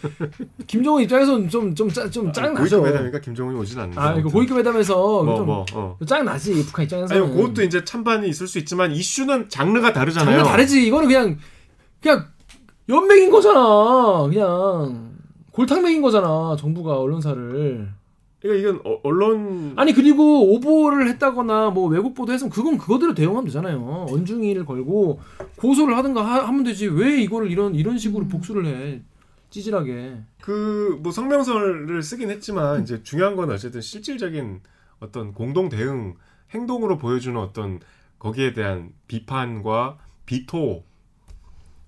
[0.67, 2.53] 김정은 입장에서는 좀좀좀 짜증 나죠.
[2.53, 3.99] 고위급 회담이니까 김정은이 오진 않는데.
[3.99, 5.97] 아 이거 고위급 회담에서 뭐, 좀 뭐, 어.
[6.05, 7.15] 짜증나지 북한 입장에서.
[7.15, 10.37] 아니, 그것도 이제 찬반이 있을 수 있지만 이슈는 장르가 다르잖아요.
[10.37, 10.85] 장르 다르지.
[10.85, 11.39] 이거는 그냥
[11.99, 12.30] 그냥
[12.91, 14.27] 연맥인 거잖아.
[14.29, 15.11] 그냥
[15.51, 16.55] 골탕맥인 거잖아.
[16.59, 17.89] 정부가 언론사를.
[18.41, 23.45] 그러니까 이건 어- 언론 아니 그리고 오보를 했다거나 뭐 왜곡 보도 했으면 그건 그거대로 대응하면
[23.45, 24.07] 되잖아요.
[24.09, 25.19] 언중이를 걸고
[25.57, 26.87] 고소를 하든가 하, 면 되지.
[26.87, 29.01] 왜 이거를 이런 이런 식으로 복수를 해?
[29.51, 30.17] 찌질하게.
[30.41, 34.61] 그 뭐 성명서를 쓰긴 했지만 이제 중요한 건 어쨌든 실질적인
[34.99, 36.15] 어떤 공동 대응
[36.53, 37.79] 행동으로 보여주는 어떤
[38.19, 40.83] 거기에 대한 비판과 비토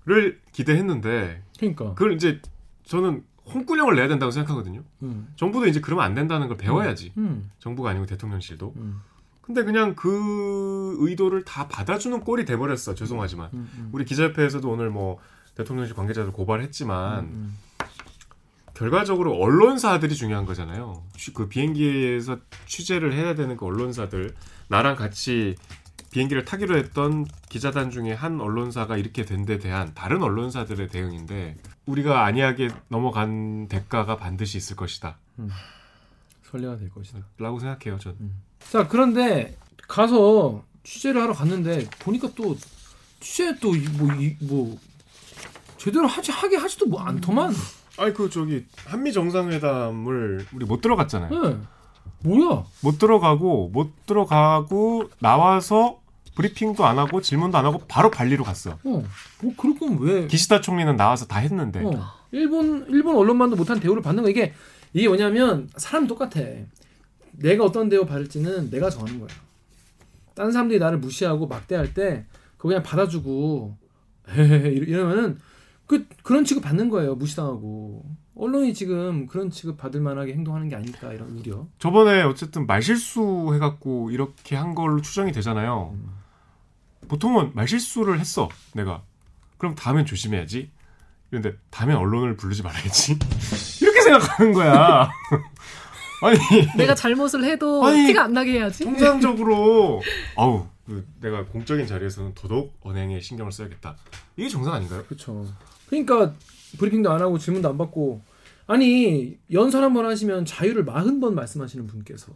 [0.06, 1.94] 를 기대했는데 그러니까.
[1.94, 2.40] 그걸 이제
[2.84, 4.82] 저는 홍군형을 내야 된다고 생각하거든요.
[5.02, 5.28] 음.
[5.36, 7.12] 정부도 이제 그러면 안 된다는 걸 배워야지.
[7.16, 7.50] 음.
[7.58, 8.74] 정부가 아니고 대통령실도.
[8.76, 9.00] 음.
[9.40, 12.94] 근데 그냥 그 의도를 다 받아주는 꼴이 돼버렸어.
[12.94, 13.48] 죄송하지만.
[13.54, 13.70] 음.
[13.78, 13.88] 음.
[13.92, 15.18] 우리 기자협회에서도 오늘 뭐
[15.54, 17.56] 대통령실 관계자들 고발했지만 음.
[18.74, 21.02] 결과적으로 언론사들이 중요한 거잖아요.
[21.16, 24.34] 취- 그 비행기에서 취재를 해야 되는 그 언론사들
[24.68, 25.54] 나랑 같이
[26.14, 32.24] 비행기를 타기로 했던 기자단 중에 한 언론사가 이렇게 된 데 대한 다른 언론사들의 대응인데 우리가
[32.24, 35.18] 안이하게 넘어간 대가가 반드시 있을 것이다.
[36.44, 37.18] 설레가 될 것이다.
[37.38, 38.16] 라고 생각해요, 전.
[38.70, 39.56] 자 그런데
[39.88, 42.56] 가서 취재를 하러 갔는데 보니까 또
[43.18, 44.78] 취재 또뭐뭐
[45.76, 47.52] 제대로 하지 하게 하지도 뭐 않더만.
[47.98, 51.42] 아니 그 저기 한미 정상회담을 우리 못 들어갔잖아요.
[51.42, 51.58] 네.
[52.22, 52.64] 뭐야?
[52.82, 56.03] 못 들어가고 못 들어가고 나와서
[56.34, 58.72] 브리핑도 안 하고 질문도 안 하고 바로 발리로 갔어.
[58.72, 59.04] 어,
[59.42, 60.26] 뭐 그럴 거면 왜?
[60.26, 61.82] 기시다 총리는 나와서 다 했는데.
[61.84, 61.92] 어,
[62.32, 64.52] 일본 일본 언론만도 못한 대우를 받는 거 이게
[64.92, 66.40] 이게 뭐냐면 사람 똑같아.
[67.32, 69.28] 내가 어떤 대우 받을지는 내가 정하는 거야.
[70.34, 72.24] 다른 사람들이 나를 무시하고 막대할 때
[72.56, 73.76] 그거 그냥 받아주고
[74.36, 75.38] 이러- 이러면은
[75.86, 77.14] 그 그런 취급 받는 거예요.
[77.14, 78.04] 무시당하고
[78.36, 81.66] 언론이 지금 그런 취급 받을 만하게 행동하는 게 아닐까 이런 우려.
[81.78, 85.94] 저번에 어쨌든 말실수 해갖고 이렇게 한 걸로 추정이 되잖아요.
[87.08, 89.02] 보통은 말실수를 했어, 내가.
[89.58, 90.70] 그럼 다음엔 조심해야지.
[91.30, 93.18] 그런데 다음엔 언론을 부르지 말아야지.
[93.82, 95.10] 이렇게 생각하는 거야.
[96.22, 96.38] 아니,
[96.76, 98.84] 내가 잘못을 해도 아니, 티가 안 나게 해야지.
[98.84, 100.02] 통상적으로,
[100.36, 103.96] 아우, 그 내가 공적인 자리에서는 더더욱 언행에 신경을 써야겠다.
[104.36, 105.02] 이게 정상 아닌가요?
[105.04, 105.46] 그렇죠.
[105.88, 106.34] 그러니까
[106.78, 108.20] 브리핑도 안 하고 질문도 안 받고
[108.66, 112.32] 아니 연설 한 번 하시면 자유를 마흔 번 말씀하시는 분께서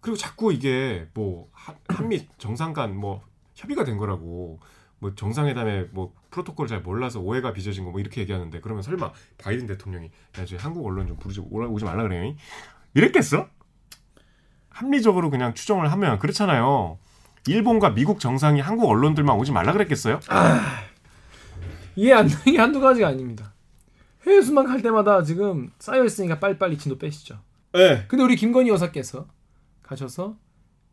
[0.00, 3.22] 그리고 자꾸 이게 뭐 한- 한미 정상 간 뭐
[3.58, 4.60] 협의가 된 거라고
[5.00, 9.66] 뭐 정상회담에 뭐 프로토콜 잘 몰라서 오해가 빚어진 거 뭐 이렇게 얘기하는데 그러면 설마 바이든
[9.66, 10.06] 대통령이
[10.38, 12.34] 야 저희 한국 언론 좀 부르지 오지 말라 그래요?
[12.94, 13.48] 이랬겠어?
[14.70, 16.98] 합리적으로 그냥 추정을 하면 그렇잖아요.
[17.48, 20.20] 일본과 미국 정상이 한국 언론들만 오지 말라 그랬겠어요?
[21.96, 23.54] 이해 안 되는 게 한두 가지가 아닙니다.
[24.26, 27.40] 해외 수만 갈 때마다 지금 쌓여 있으니까 빨리빨리 진도 빼시죠.
[27.72, 28.04] 네.
[28.06, 29.26] 근데 우리 김건희 여사께서
[29.82, 30.36] 가셔서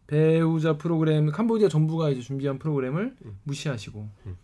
[0.07, 4.37] 배우자 프로그램 캄보디아 정부가 이제 준비한 프로그램을 무시하시고 음.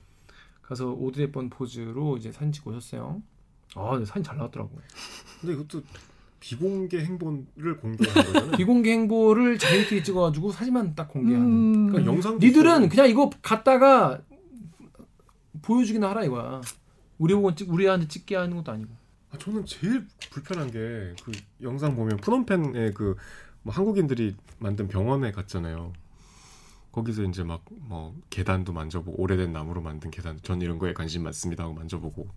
[0.62, 3.22] 가서 오드리 번 포즈로 이제 사진 찍고 오셨어요.
[3.76, 4.72] 아, 근데 사진 잘 나왔더라고.
[5.40, 5.84] 근데 이것도
[6.40, 8.52] 비공개 행보를 공개하는 거잖아요.
[8.58, 11.46] 비공개 행보를 자기들끼리 찍어가지고 사진만 딱 공개하는.
[11.48, 14.22] 음, 그러니까 영상 니들은 그냥 이거 갖다가
[15.62, 16.62] 보여주기나 하라 이거야.
[17.20, 18.92] 우리 보고 찍, 우리한테 찍게 하는 것도 아니고.
[19.32, 23.16] 아, 저는 제일 불편한 게 그 영상 보면 푸놈펜에 그
[23.64, 25.94] 뭐 한국인들이 만든 병원에 갔잖아요.
[26.92, 31.64] 거기서 이제 막 뭐 계단도 만져보고 오래된 나무로 만든 계단 전 이런 거에 관심 많습니다
[31.64, 32.28] 하고 만져보고.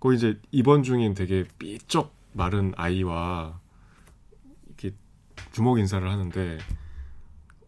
[0.00, 3.60] 거기 이제 입원 중인 되게 삐쩍 마른 아이와
[4.66, 4.92] 이렇게
[5.52, 6.58] 주먹 인사를 하는데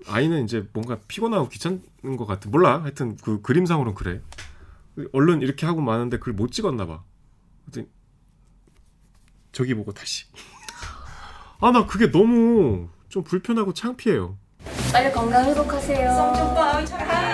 [0.08, 2.82] 아이는 이제 뭔가 피곤하고 귀찮은 것 같은 몰라.
[2.82, 4.20] 하여튼 그 그림상으로는 그래.
[5.12, 7.04] 얼른 이렇게 하고 마는데 그걸 못 찍었나 봐.
[7.64, 7.88] 그랬더니
[9.52, 10.26] 저기 보고 다시
[11.60, 14.36] 아 나 그게 너무 좀 불편하고 창피해요
[14.92, 17.26] 빨리 건강 회복하세요.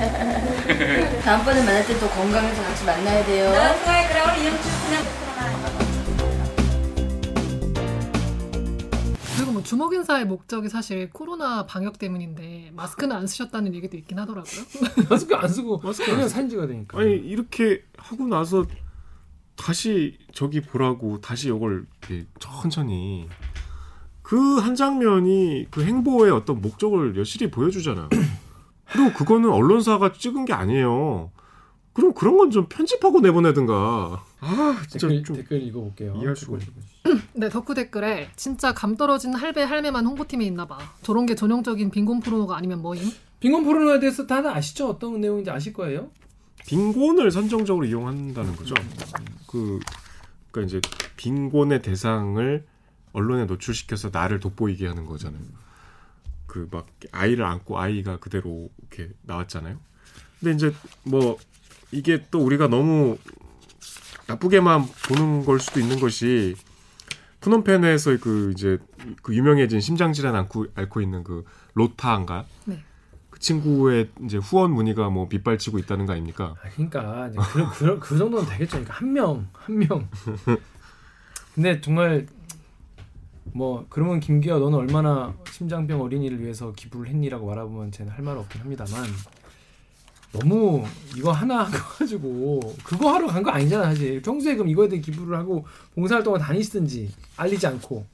[1.24, 3.52] 다음번에 만날 때 또 건강해서 같이 만나야 돼요.
[4.34, 5.29] 그리고
[9.60, 14.62] 뭐 주먹 인사의 목적이 사실 코로나 방역 때문인데 마스크는 안 쓰셨다는 얘기도 있긴 하더라고요.
[15.10, 16.98] 마스크 안 쓰고 마스크 그냥 찍어야 되니까.
[16.98, 18.64] 아니 이렇게 하고 나서
[19.56, 23.28] 다시 저기 보라고 다시 이걸 이렇게 천천히
[24.22, 28.08] 그 한 장면이 그 행보의 어떤 목적을 여실히 보여주잖아요.
[28.90, 31.32] 그리고 그거는 언론사가 찍은 게 아니에요.
[31.92, 34.24] 그럼 그런 건 좀 편집하고 내보내든가.
[34.40, 36.14] 아 진짜 댓글, 좀 댓글 읽어볼게요.
[36.16, 36.56] 이해할 수가
[37.40, 40.78] 네, 덕후 댓글에 진짜 감 떨어진 할배 할매만 홍보팀에 있나 봐.
[41.00, 43.10] 저런 게 전형적인 빈곤 프로노가 아니면 뭐임?
[43.40, 44.90] 빈곤 포르노에 대해서 다들 아시죠?
[44.90, 46.10] 어떤 내용인지 아실 거예요?
[46.66, 48.74] 빈곤을 선정적으로 이용한다는 거죠.
[49.46, 49.80] 그
[50.50, 50.80] 그러니까 이제
[51.16, 52.66] 빈곤의 대상을
[53.14, 55.40] 언론에 노출시켜서 나를 돋보이게 하는 거잖아요.
[56.46, 59.78] 그 막 아이를 안고 아이가 그대로 이렇게 나왔잖아요.
[60.40, 60.74] 근데 이제
[61.04, 61.38] 뭐
[61.90, 63.16] 이게 또 우리가 너무
[64.26, 66.54] 나쁘게만 보는 걸 수도 있는 것이
[67.40, 68.78] 푸놈펜에서 그 이제
[69.22, 72.82] 그 유명해진 심장 질환 앓고 앓고 있는 그 로타인가 네.
[73.30, 76.54] 그 친구의 이제 후원 문의가 뭐 빗발치고 있다는 거 아닙니까?
[76.62, 78.70] 아, 그러니까 이제 그, 그, 그 정도는 되겠죠.
[78.72, 80.08] 그러니까 한 명, 한 명.
[81.54, 82.26] 근데 정말
[83.52, 89.04] 뭐 그러면 김기아 너는 얼마나 심장병 어린이를 위해서 기부를 했니라고 말하면 쟤는 할말 없긴 합니다만
[90.32, 90.84] 너무
[91.16, 91.64] 이거 하나
[91.98, 94.22] 가지고 그거 하러 간 거 아니잖아 사실.
[94.22, 98.06] 평소에 그럼 이거에 대해 기부를 하고 봉사활동을 다니시든지 알리지 않고.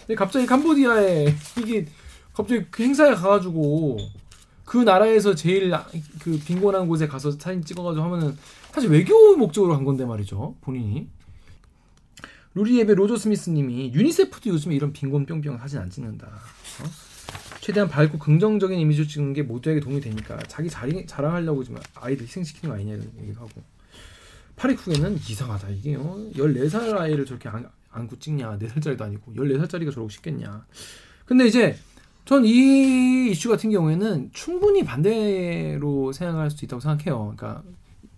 [0.00, 1.86] 근데 갑자기 캄보디아에 이게
[2.32, 3.98] 갑자기 그 행사에 가가지고
[4.64, 5.86] 그 나라에서 제일 아-
[6.20, 8.36] 그 빈곤한 곳에 가서 사진 찍어가지고 하면은
[8.72, 11.08] 사실 외교 목적으로 간 건데 말이죠 본인이.
[12.54, 16.26] 루리앱의 로저 스미스님이 유니세프도 요즘에 이런 빈곤 뿅뿅 사진 안 찍는다.
[16.26, 17.07] 어?
[17.68, 22.72] 최대한 밝고 긍정적인 이미지를 찍는 게 모두에게 도움이 되니까 자기 자리, 자랑하려고 지금 아이들 희생시키는
[22.72, 23.62] 거 아니냐 이런 얘기도 하고.
[24.56, 26.16] 파리쿡에는 이상하다 이게 어?
[26.34, 28.58] 14살 아이를 저렇게 안, 안고 찍냐.
[28.58, 30.64] 4살짜리도 아니고 14살짜리가 저러고 싶겠냐.
[31.26, 31.76] 근데 이제
[32.24, 37.34] 전 이 이슈 같은 경우에는 충분히 반대로 생각할 수 있다고 생각해요.
[37.36, 37.62] 그러니까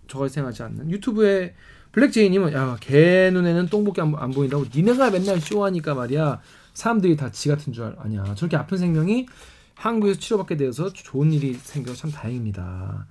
[0.07, 0.91] 저생하지 않는.
[0.91, 1.55] 유튜브에
[1.91, 6.39] 블랙제이님은 야 걔 눈에는 똥복이 안, 안 보인다고 니네가 맨날 쇼하니까 말이야
[6.73, 9.27] 사람들이 다 지 같은 줄 알, 아니야 저렇게 아픈 생명이
[9.75, 13.07] 한국에서 치료받게 되어서 좋은 일이 생겨서 참 다행입니다.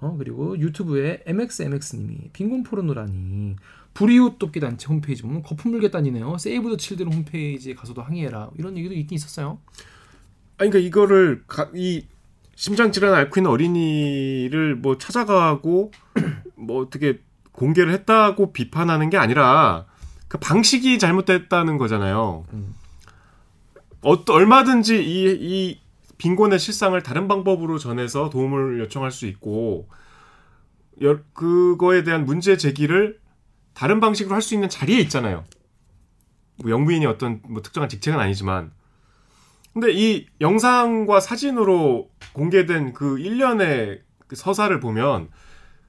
[0.00, 3.56] 어 그리고 유튜브에 MXMX님이 빈곤 포르노라니
[3.94, 6.38] 불이웃 돕기 단체 홈페이지 보면 거품 물겠다니네요.
[6.38, 9.58] 세이브 더 칠드런 홈페이지에 가서도 항의해라 이런 얘기도 있긴 있었어요.
[10.58, 12.06] 아니 그러니까 이거를 가, 이
[12.54, 15.90] 심장 질환 앓고 있는 어린이를 뭐 찾아가고
[16.56, 17.20] 뭐 어떻게
[17.52, 19.86] 공개를 했다고 비판하는 게 아니라
[20.28, 22.44] 그 방식이 잘못됐다는 거잖아요.
[22.52, 22.74] 음.
[24.02, 25.80] 어, 얼마든지 이, 이
[26.18, 29.88] 빈곤의 실상을 다른 방법으로 전해서 도움을 요청할 수 있고
[31.02, 33.20] 여, 그거에 대한 문제 제기를
[33.74, 35.44] 다른 방식으로 할 수 있는 자리에 있잖아요.
[36.62, 38.72] 뭐 영부인이 어떤 뭐 특정한 직책은 아니지만
[39.72, 45.30] 근데 이 영상과 사진으로 공개된 그 일련의 그 서사를 보면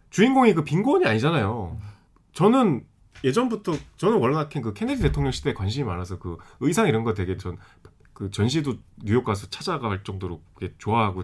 [0.10, 1.78] 주인공이 그 빈곤이 아니잖아요.
[2.32, 2.86] 저는
[3.24, 7.58] 예전부터 저는 워낙 그 케네디 대통령 시대에 관심이 많아서 그 의상 이런 거 되게 전
[8.14, 10.42] 그 전시도 뉴욕 가서 찾아갈 정도로
[10.78, 11.24] 좋아하고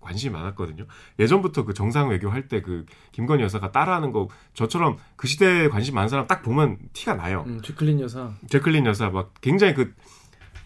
[0.00, 0.86] 관심이 많았거든요.
[1.18, 5.94] 예전부터 그 정상 외교 할 때 그 김건희 여사가 따라하는 거 저처럼 그 시대에 관심
[5.94, 7.44] 많은 사람 딱 보면 티가 나요.
[7.46, 8.32] 음, 제클린 여사.
[8.48, 9.94] 제클린 여사 막 굉장히 그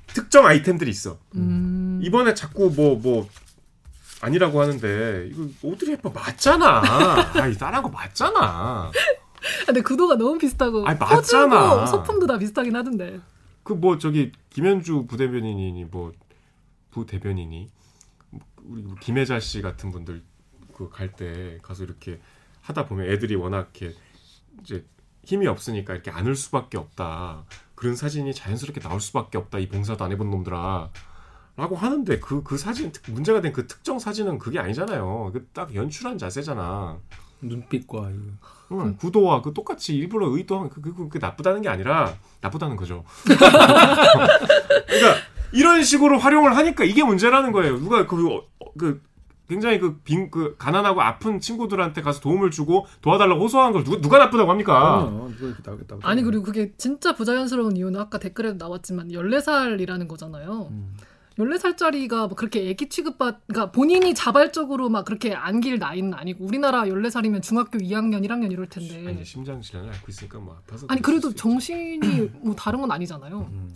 [0.07, 1.19] 특정 아이템들이 있어.
[1.35, 2.01] 음.
[2.03, 3.29] 이번에 자꾸 뭐뭐 뭐
[4.21, 6.83] 아니라고 하는데 이거 오드리 헵번 맞잖아.
[7.43, 8.39] 아이 따라한 거 맞잖아.
[8.41, 8.93] 아,
[9.67, 11.87] 근데 구도가 너무 비슷하고 아니, 맞잖아.
[11.87, 13.21] 소품도 다 비슷하긴 하던데.
[13.65, 16.13] 그 뭐 저기 김현주 부대변인이니 뭐
[16.91, 17.69] 부대변인이
[18.65, 20.23] 우리 뭐 김혜자 씨 같은 분들
[20.75, 22.21] 그 갈 때 가서 이렇게
[22.63, 23.97] 하다 보면 애들이 워낙 이렇게
[24.61, 24.85] 이제
[25.25, 27.45] 힘이 없으니까 이렇게 안을 수밖에 없다.
[27.75, 29.59] 그런 사진이 자연스럽게 나올 수밖에 없다.
[29.59, 30.91] 이 봉사도 안 해본 놈들아.
[31.57, 35.31] 라고 하는데 그, 그 사진, 문제가 된 그 특정 사진은 그게 아니잖아요.
[35.33, 36.99] 그 딱 연출한 자세잖아.
[37.49, 38.15] 눈빛과 이
[38.73, 43.05] 응, 구도와 그 똑같이 일부러 의도한 그, 그, 그 나쁘다는 게 아니라 나쁘다는 거죠.
[43.25, 45.21] 그러니까
[45.53, 47.79] 이런 식으로 활용을 하니까 이게 문제라는 거예요.
[47.79, 48.43] 누가 그, 어,
[48.77, 49.01] 그
[49.49, 54.19] 굉장히 그, 빈, 그 가난하고 아픈 친구들한테 가서 도움을 주고 도와달라고 호소한 걸 누가, 누가
[54.19, 55.07] 나쁘다고 합니까?
[56.03, 60.69] 아니 그리고 그게 진짜 부자연스러운 이유는 아까 댓글에도 나왔지만 14살이라는 거잖아요.
[60.71, 60.97] 음.
[61.39, 67.43] 14살짜리가 뭐 그렇게 애기 취급받, 그러니까 본인이 자발적으로 막 그렇게 안길 나이는 아니고 우리나라 14살이면
[67.43, 69.05] 중학교 2학년, 1학년 이럴 텐데.
[69.09, 71.35] 아니 심장 질환을 앓고 있으니까 뭐 아파서 아니 그래도.
[71.35, 73.41] 정신이 뭐 다른 건 아니잖아요.
[73.51, 73.73] 음.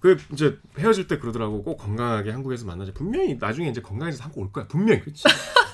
[0.00, 4.50] 그 이제 헤어질 때 그러더라고 꼭 건강하게 한국에서 만나자 분명히 나중에 이제 건강해서 한국 올
[4.52, 5.24] 거야 분명히 그치.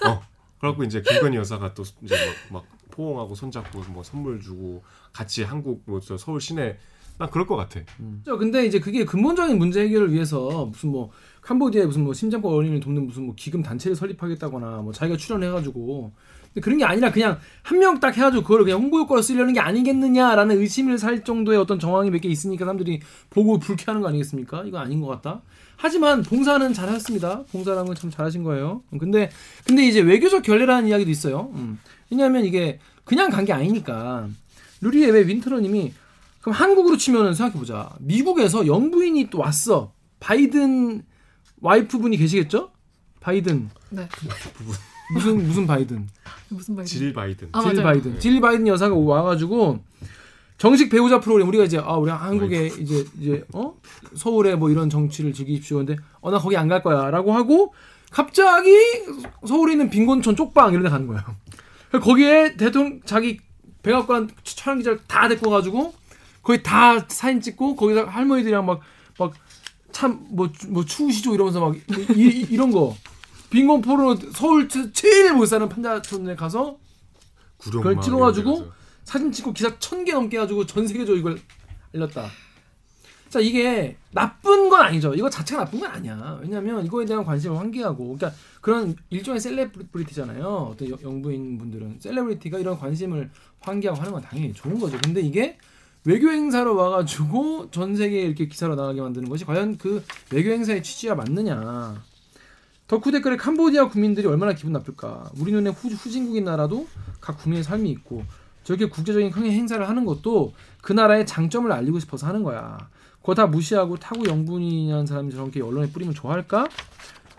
[0.06, 0.20] 어
[0.58, 2.16] 그래갖고 이제 김건희 여사가 또 이제
[2.50, 6.76] 막, 막 포옹하고 손잡고 뭐 선물 주고 같이 한국 뭐 저 서울 시내
[7.18, 7.80] 난 그럴 것 같아
[8.24, 11.10] 저 근데 이제 그게 근본적인 문제 해결을 위해서 무슨 뭐
[11.42, 16.12] 캄보디아에 무슨 뭐 심장과 어린이를 돕는 무슨 뭐 기금 단체를 설립하겠다거나 뭐 자기가 출연해가지고
[16.52, 19.60] 근데 그런 게 아니라 그냥 한 명 딱 해가지고 그걸 그냥 홍보 효과로 쓰려는 게
[19.60, 23.00] 아니겠느냐라는 의심을 살 정도의 어떤 정황이 몇 개 있으니까 사람들이
[23.30, 24.64] 보고 불쾌하는 거 아니겠습니까?
[24.64, 25.42] 이거 아닌 것 같다.
[25.76, 27.44] 하지만 봉사는 잘하셨습니다.
[27.52, 28.82] 봉사라는 건 참 잘하신 거예요.
[28.98, 29.30] 근데
[29.66, 31.50] 근데 이제 외교적 결례라는 이야기도 있어요.
[31.54, 31.78] 음.
[32.10, 34.26] 왜냐하면 이게 그냥 간 게 아니니까
[34.80, 35.92] 루리의 왜 윈터러님이
[36.46, 37.96] 그럼 한국으로 치면은 생각해보자.
[37.98, 39.92] 미국에서 영부인이 또 왔어.
[40.20, 41.02] 바이든
[41.60, 42.70] 와이프분이 계시겠죠?
[43.18, 44.08] 바이든 네.
[45.12, 46.06] 무슨 무슨 바이든
[46.48, 46.98] 무슨 말이지?
[46.98, 47.82] 질 바이든 아, 질 맞아요.
[47.82, 49.80] 바이든 질 바이든 여사가 와가지고
[50.56, 53.74] 정식 배우자 프로그램 우리가 이제 아 우리 한국에 이제 이제 어
[54.14, 57.74] 서울에 뭐 이런 정치를 즐기십시오 근데 어 나 거기 안 갈 거야라고 하고
[58.12, 58.70] 갑자기
[59.44, 61.22] 서울에 있는 빈곤촌 쪽방 이런 데 가는 거예요.
[62.00, 63.40] 거기에 대통령 자기
[63.82, 65.92] 백악관 촬영 기자를 다 데리고 가지고
[66.46, 68.80] 거기 다 사진 찍고 거기다 할머니들이랑 막
[69.18, 71.74] 막참뭐뭐 추우시죠 이러면서 막
[72.14, 72.96] 이, 런 거.
[73.50, 76.78] 빈곤 포로 서울 제- 제일 못 사는 판자촌에 가서
[77.58, 78.70] 그걸 찍어가지고.
[79.04, 81.40] 사진 찍고 기사 천 개 넘게 해가지고 전 세계적으로 이걸
[81.94, 82.28] 알렸다.
[83.28, 85.14] 자 이게 나쁜 건 아니죠.
[85.14, 86.38] 이거 자체가 나쁜 건 아니야.
[86.42, 90.44] 왜냐하면 이거에 대한 관심을 환기하고, 그러니까 그런 일종의 셀레브리티잖아요.
[90.72, 93.30] 어떤 여- 영부인 분들은 셀레브리티가 이런 관심을
[93.60, 94.96] 환기하고 하는 건 당연히 좋은 거죠.
[95.02, 95.56] 근데 이게
[96.06, 101.16] 외교 행사로 와가지고 전 세계에 이렇게 기사로 나가게 만드는 것이 과연 그 외교 행사의 취지와
[101.16, 102.00] 맞느냐?
[102.86, 105.32] 덕후 댓글에 캄보디아 국민들이 얼마나 기분 나쁠까?
[105.40, 106.86] 우리 눈에 후, 후진국인 나라도
[107.20, 108.22] 각 국민의 삶이 있고
[108.62, 112.88] 저렇게 국제적인 큰 행사를 하는 것도 그 나라의 장점을 알리고 싶어서 하는 거야.
[113.20, 116.68] 그거 다 무시하고 타구 영분이라는 사람이 저렇게 언론에 뿌리면 좋아할까?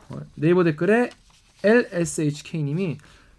[0.09, 1.09] 어, 네이버 댓글에
[1.63, 2.97] LSHK님이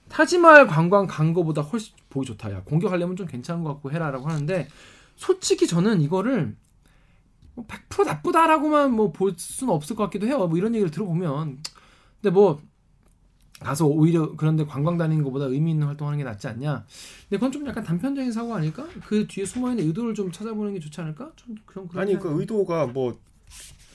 [0.08, 2.50] 타지마할 관광 간 거보다 훨씬 보기 좋다.
[2.50, 4.68] 야 공격하려면 좀 괜찮은 것 같고 해라라고 하는데
[5.18, 6.56] 솔직히 저는 이거를
[7.56, 10.46] 뭐100% 나쁘다라고만 뭐 볼 수는 없을 것 같기도 해요.
[10.46, 11.58] 뭐 이런 얘기를 들어보면
[12.22, 12.62] 근데 뭐
[13.60, 16.84] 가서 오히려 그런데 관광 다니는 것보다 의미 있는 활동하는 게 낫지 않냐?
[17.28, 18.86] 근데 그건 좀 약간 단편적인 사고 아닐까?
[19.06, 21.32] 그 뒤에 숨어 있는 의도를 좀 찾아보는 게 좋지 않을까?
[21.34, 23.18] 좀 그런 그런 아니 그 의도가 뭐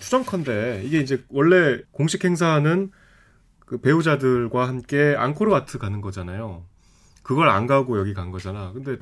[0.02, 2.92] 추정컨대 이게 이제 원래 공식 행사는
[3.60, 6.66] 그 배우자들과 함께 앙코르 와트 가는 거잖아요.
[7.22, 8.74] 그걸 안 가고 여기 간 거잖아.
[8.74, 8.98] 근데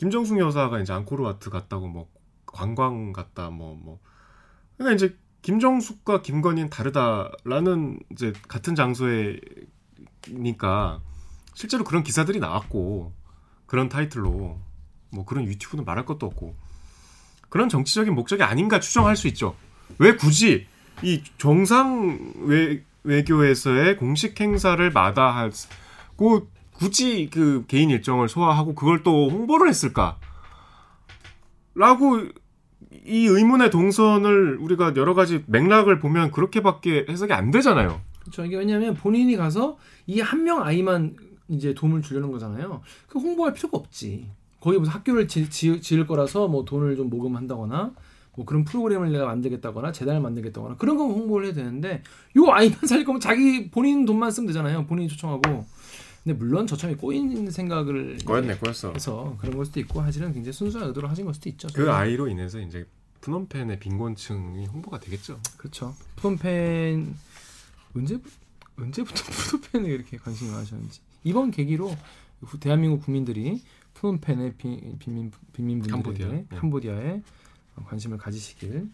[0.00, 2.08] 김정숙 여사가 이제 앙코르와트 갔다고 뭐
[2.46, 4.00] 관광 갔다 뭐 뭐.
[4.78, 9.42] 그러니까 이제 김정숙과 김건희는 다르다라는 이제 같은 장소에니까
[11.52, 13.12] 실제로 그런 기사들이 나왔고
[13.66, 14.58] 그런 타이틀로
[15.10, 16.56] 뭐 그런 유튜브는 말할 것도 없고
[17.50, 19.54] 그런 정치적인 목적이 아닌가 추정할 수 있죠.
[19.98, 20.66] 왜 굳이
[21.02, 26.48] 이 정상 외, 외교에서의 공식 행사를 마다하고
[26.80, 30.18] 굳이 그 개인 일정을 소화하고 그걸 또 홍보를 했을까?
[31.74, 32.20] 라고
[33.06, 38.00] 이 의문의 동선을 우리가 여러 가지 맥락을 보면 그렇게밖에 해석이 안 되잖아요.
[38.20, 38.44] 그렇죠.
[38.46, 39.76] 이게 왜냐하면 본인이 가서
[40.06, 41.16] 이 한 명 아이만
[41.48, 42.80] 이제 도움을 주려는 거잖아요.
[43.08, 44.30] 그 홍보할 필요가 없지.
[44.60, 47.92] 거기 무슨 학교를 지, 지, 지을 거라서 뭐 돈을 좀 모금한다거나
[48.36, 52.02] 뭐 그런 프로그램을 내가 만들겠다거나 재단을 만들겠다거나 그런 거 홍보를 해야 되는데
[52.36, 54.86] 요 아이만 살릴 거면 자기 본인 돈만 쓰면 되잖아요.
[54.86, 55.66] 본인이 초청하고.
[56.22, 58.92] 근데 물론 저참에 꼬인 생각을 꼬였네, 꼬였어.
[58.92, 61.68] 해서 그런 걸 수도 있고 하지는 굉장히 순수한 의도로 하신 걸 수도 있죠.
[61.74, 62.86] 그 아이로 인해서 이제
[63.22, 65.40] 프놈펜의 빈곤층이 홍보가 되겠죠.
[65.56, 65.94] 그렇죠.
[66.16, 67.14] 푸놈펜
[67.96, 68.18] 언제
[68.78, 71.94] 언제부터 푸놈펜에 이렇게 관심이 많으셨는지 이번 계기로
[72.42, 73.62] 후- 대한민국 국민들이
[73.94, 76.46] 푸놈펜의 비- 빈민 빈민분들에게 캄보디아, 네.
[76.50, 77.22] 캄보디아에
[77.86, 78.88] 관심을 가지시길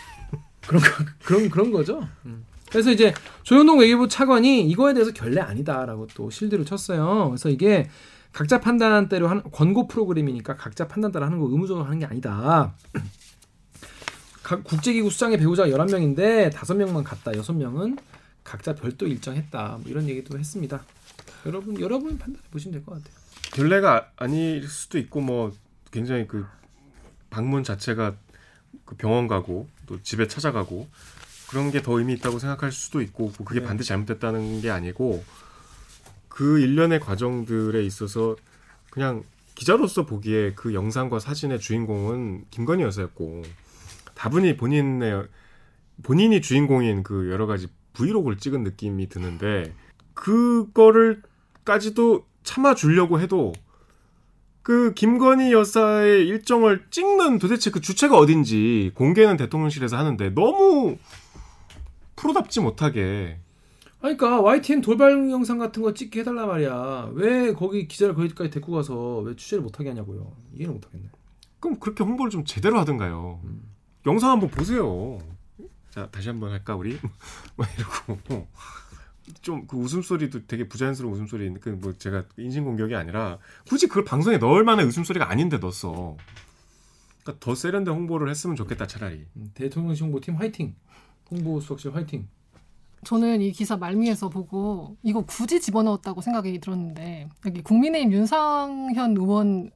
[0.66, 2.06] 그런 거- 그런 그런 거죠.
[2.26, 2.44] 음.
[2.72, 3.12] 그래서 이제
[3.42, 7.28] 조영동 외교부 차관이 이거에 대해서 결례 아니다라고 또 실드를 쳤어요.
[7.28, 7.88] 그래서 이게
[8.32, 12.74] 각자 판단대로 하는 권고 프로그램이니까 각자 판단대로 하는 거 의무적으로 하는 게 아니다.
[14.42, 17.30] 각 국제기구 수장의 배우자가 11명인데 5명만 갔다.
[17.32, 17.98] 6명은
[18.42, 19.78] 각자 별도 일정했다.
[19.82, 20.82] 뭐 이런 얘기도 했습니다.
[21.46, 23.14] 여러분 여러분 판단해 보시면 될 것 같아요.
[23.52, 25.52] 결례가 아닐 수도 있고 뭐
[25.90, 26.46] 굉장히 그
[27.28, 28.14] 방문 자체가
[28.86, 30.88] 그 병원 가고 또 집에 찾아가고
[31.52, 33.66] 그런 게 더 의미 있다고 생각할 수도 있고 뭐 그게 네.
[33.66, 35.22] 반드시 잘못됐다는 게 아니고
[36.28, 38.36] 그 일련의 과정들에 있어서
[38.90, 39.22] 그냥
[39.54, 43.42] 기자로서 보기에 그 영상과 사진의 주인공은 김건희 여사였고
[44.14, 45.26] 다분히 본인의
[46.02, 49.74] 본인이 주인공인 그 여러 가지 브이로그를 찍은 느낌이 드는데
[50.14, 53.52] 그거를까지도 참아 주려고 해도
[54.62, 60.96] 그 김건희 여사의 일정을 찍는 도대체 그 주체가 어딘지 공개는 대통령실에서 하는데 너무
[62.22, 63.40] 프로답지 못하게
[64.00, 67.10] 그러니까 YTN 돌발 영상 같은 거 찍게 해달라 말이야.
[67.14, 70.32] 왜 거기 기자를 거기까지 데리고 가서 왜 취재를 못하게 하냐고요.
[70.54, 71.08] 이해를 못하겠네.
[71.60, 73.40] 그럼 그렇게 홍보를 좀 제대로 하든가요.
[74.06, 75.18] 영상 한번 보세요.
[75.90, 76.98] 자 다시 한번 할까 우리
[77.56, 78.48] 막 이러고
[79.40, 84.86] 좀 그 웃음소리도 되게 부자연스러운 웃음소리 그뭐 제가 인신공격이 아니라 굳이 그걸 방송에 넣을 만한
[84.86, 86.16] 웃음소리가 아닌데 넣었어.
[87.22, 89.26] 그러니까 더 세련된 홍보를 했으면 좋겠다 차라리.
[89.36, 90.74] 음, 대통령실 홍보팀 화이팅.
[91.32, 92.28] 홍보 수석실 화이팅.
[93.04, 99.70] 저는 이 기사 말미에서 보고 이거 굳이 집어넣었다고 생각이 들었는데 여기 국민의힘 윤상현 의원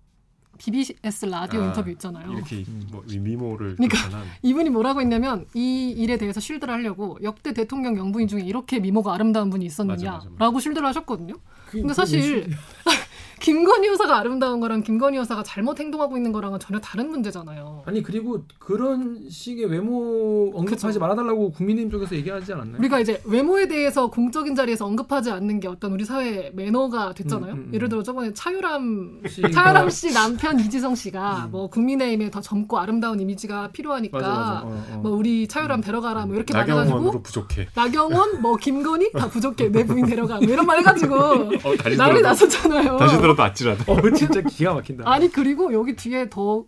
[0.58, 2.32] BBS 라디오 아, 인터뷰 있잖아요.
[2.32, 3.98] 이렇게 뭐 미모를 그러니까
[4.42, 9.50] 이분이 뭐라고 했냐면 이 일에 대해서 쉴드를 하려고 역대 대통령 영부인 중에 이렇게 미모가 아름다운
[9.50, 10.60] 분이 있었느냐라고.
[10.60, 11.34] 쉴드를 하셨거든요.
[11.70, 12.48] 근데 사실
[13.40, 17.82] 김건희 여사가 아름다운 거랑 김건희 여사가 잘못 행동하고 있는 거랑은 전혀 다른 문제잖아요.
[17.84, 21.00] 아니 그리고 그런 식의 외모 언급하지 그쵸.
[21.00, 22.78] 말아달라고 국민의힘 쪽에서 얘기하지 않았나요?
[22.78, 27.52] 우리가 이제 외모에 대해서 공적인 자리에서 언급하지 않는 게 어떤 우리 사회 매너가 됐잖아요.
[27.52, 27.74] 음, 음, 음.
[27.74, 31.50] 예를 들어 저번에 차유람 씨가- 차유람 씨 남편 이지성 씨가 음.
[31.50, 34.60] 뭐 국민의힘에 더 젊고 아름다운 이미지가 필요하니까 맞아 맞아.
[34.64, 35.00] 어, 어.
[35.02, 37.68] 뭐 우리 차유람 데려가라 뭐 이렇게 나경원으로 말해가지고 부족해.
[37.74, 41.48] 나경원 뭐 김건희 다 부족해 내 부인 데려가 뭐 이런 말 해가지고 어,
[41.96, 42.96] 난리 났었잖아요.
[43.26, 43.92] 들어도 아찔하다.
[43.92, 45.10] 어 진짜 기가 막힌다.
[45.10, 46.64] 아니 그리고 여기 뒤에 더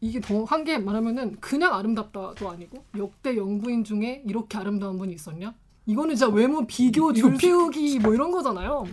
[0.00, 5.54] 이게 더 한 게 말하면은 그냥 아름답다도 아니고 역대 영부인 중에 이렇게 아름다운 분이 있었냐?
[5.86, 8.84] 이거는 진짜 외모 비교 줄 세우기 뭐 이런 거잖아요.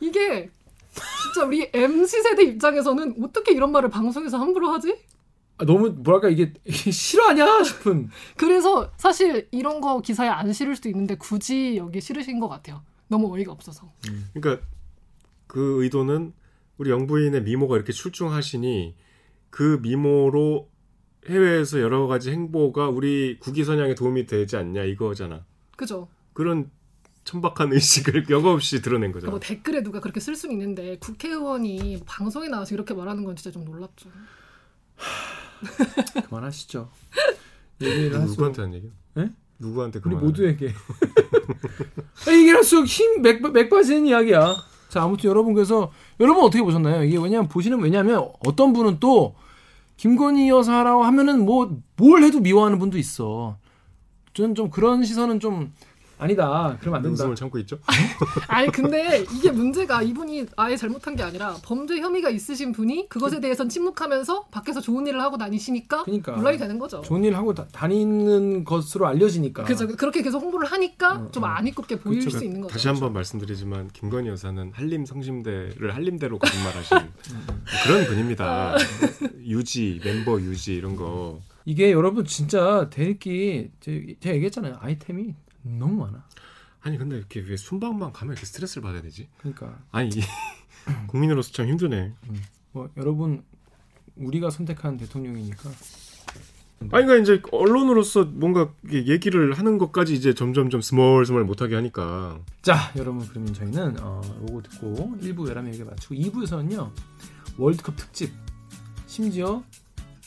[0.00, 0.48] 이게
[1.22, 4.96] 진짜 우리 MZ 세대 입장에서는 어떻게 이런 말을 방송에서 함부로 하지?
[5.58, 8.10] 아, 너무 뭐랄까 이게, 이게 실화냐 싶은.
[8.36, 12.82] 그래서 사실 이런 거 기사에 안 실을 수도 있는데 굳이 여기 실으신 것 같아요.
[13.08, 13.90] 너무 어이가 없어서.
[14.34, 14.64] 그러니까
[15.48, 16.32] 그 의도는
[16.76, 18.94] 우리 영부인의 미모가 이렇게 출중하시니
[19.50, 20.70] 그 미모로
[21.26, 25.44] 해외에서 여러 가지 행보가 우리 국위 선양에 도움이 되지 않냐 이거잖아.
[25.76, 26.08] 그죠?
[26.32, 26.70] 그런
[27.24, 29.30] 천박한 의식을 여과 없이 드러낸 거잖아.
[29.30, 33.64] 뭐 댓글에 누가 그렇게 쓸 수는 있는데 국회의원이 방송에 나와서 이렇게 말하는 건 진짜 좀
[33.64, 34.08] 놀랍죠.
[36.26, 36.90] 그만하시죠.
[37.80, 38.90] 얘기를 누구한테 한 얘기야?
[39.14, 39.32] 네?
[39.58, 40.24] 누구한테 우리 그만?
[40.24, 40.72] 모두에게
[42.28, 44.54] 이게 할수록 힘 맥, 맥 빠지는 이야기야.
[44.88, 47.02] 자, 아무튼 여러분 그래서 여러분 어떻게 보셨나요?
[47.04, 49.34] 이게 왜냐면 보시는 왜냐면 어떤 분은 또
[49.96, 53.56] 김건희 여사라고 하면은 뭐 뭘 해도 미워하는 분도 있어.
[54.34, 55.72] 저는 좀 그런 시선은 좀
[56.18, 56.76] 아니다.
[56.80, 57.14] 그러면 안 된다.
[57.14, 57.78] 웃음을 참고 있죠.
[58.48, 63.68] 아니 근데 이게 문제가 이분이 아예 잘못한 게 아니라 범죄 혐의가 있으신 분이 그것에 대해선
[63.68, 66.32] 침묵하면서 밖에서 좋은 일을 하고 다니시니까 그러니까.
[66.32, 67.00] 논란이 되는 거죠.
[67.02, 69.64] 좋은 일 하고 다, 다니는 것으로 알려지니까.
[69.64, 69.86] 그죠.
[69.88, 71.46] 그렇게 계속 홍보를 하니까 어, 좀 어.
[71.46, 72.72] 안 이롭게 보일 그쵸, 수 있는 거죠.
[72.72, 76.98] 다시 한번 말씀드리지만 김건희 여사는 한림 성심대를 한림대로 거짓말하신
[77.86, 78.76] 그런 분입니다.
[79.44, 84.76] 유지 멤버 유지 이런 거 이게 여러분 진짜 대리기 제- 제가 얘기했잖아요.
[84.80, 85.34] 아이템이
[85.76, 86.24] 너무 많아.
[86.80, 89.28] 아니 근데 이렇게 왜 순방만 가면 이렇게 스트레스를 받아야 되지?
[89.38, 90.20] 그러니까 아니 이
[91.08, 92.14] 국민으로서 참 힘드네.
[92.72, 93.42] 뭐 여러분
[94.16, 95.70] 우리가 선택한 대통령이니까
[96.80, 103.26] 아니 그러니까 이제 언론으로서 뭔가 얘기를 하는 것까지 이제 점점점 스멀스멀 못하게 하니까 자 여러분
[103.26, 106.90] 그러면 저희는 어, 요거 듣고 1부 외람 얘기 마치고 2부에서는요
[107.58, 108.32] 월드컵 특집
[109.06, 109.62] 심지어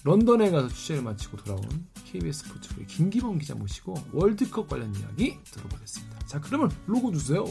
[0.03, 1.61] 런던에 가서 취재를 마치고 돌아온
[2.11, 6.19] KBS 스포츠부의 김기범 기자 모시고 월드컵 관련 이야기 들어보겠습니다.
[6.25, 7.45] 자 그러면 로고 주세요.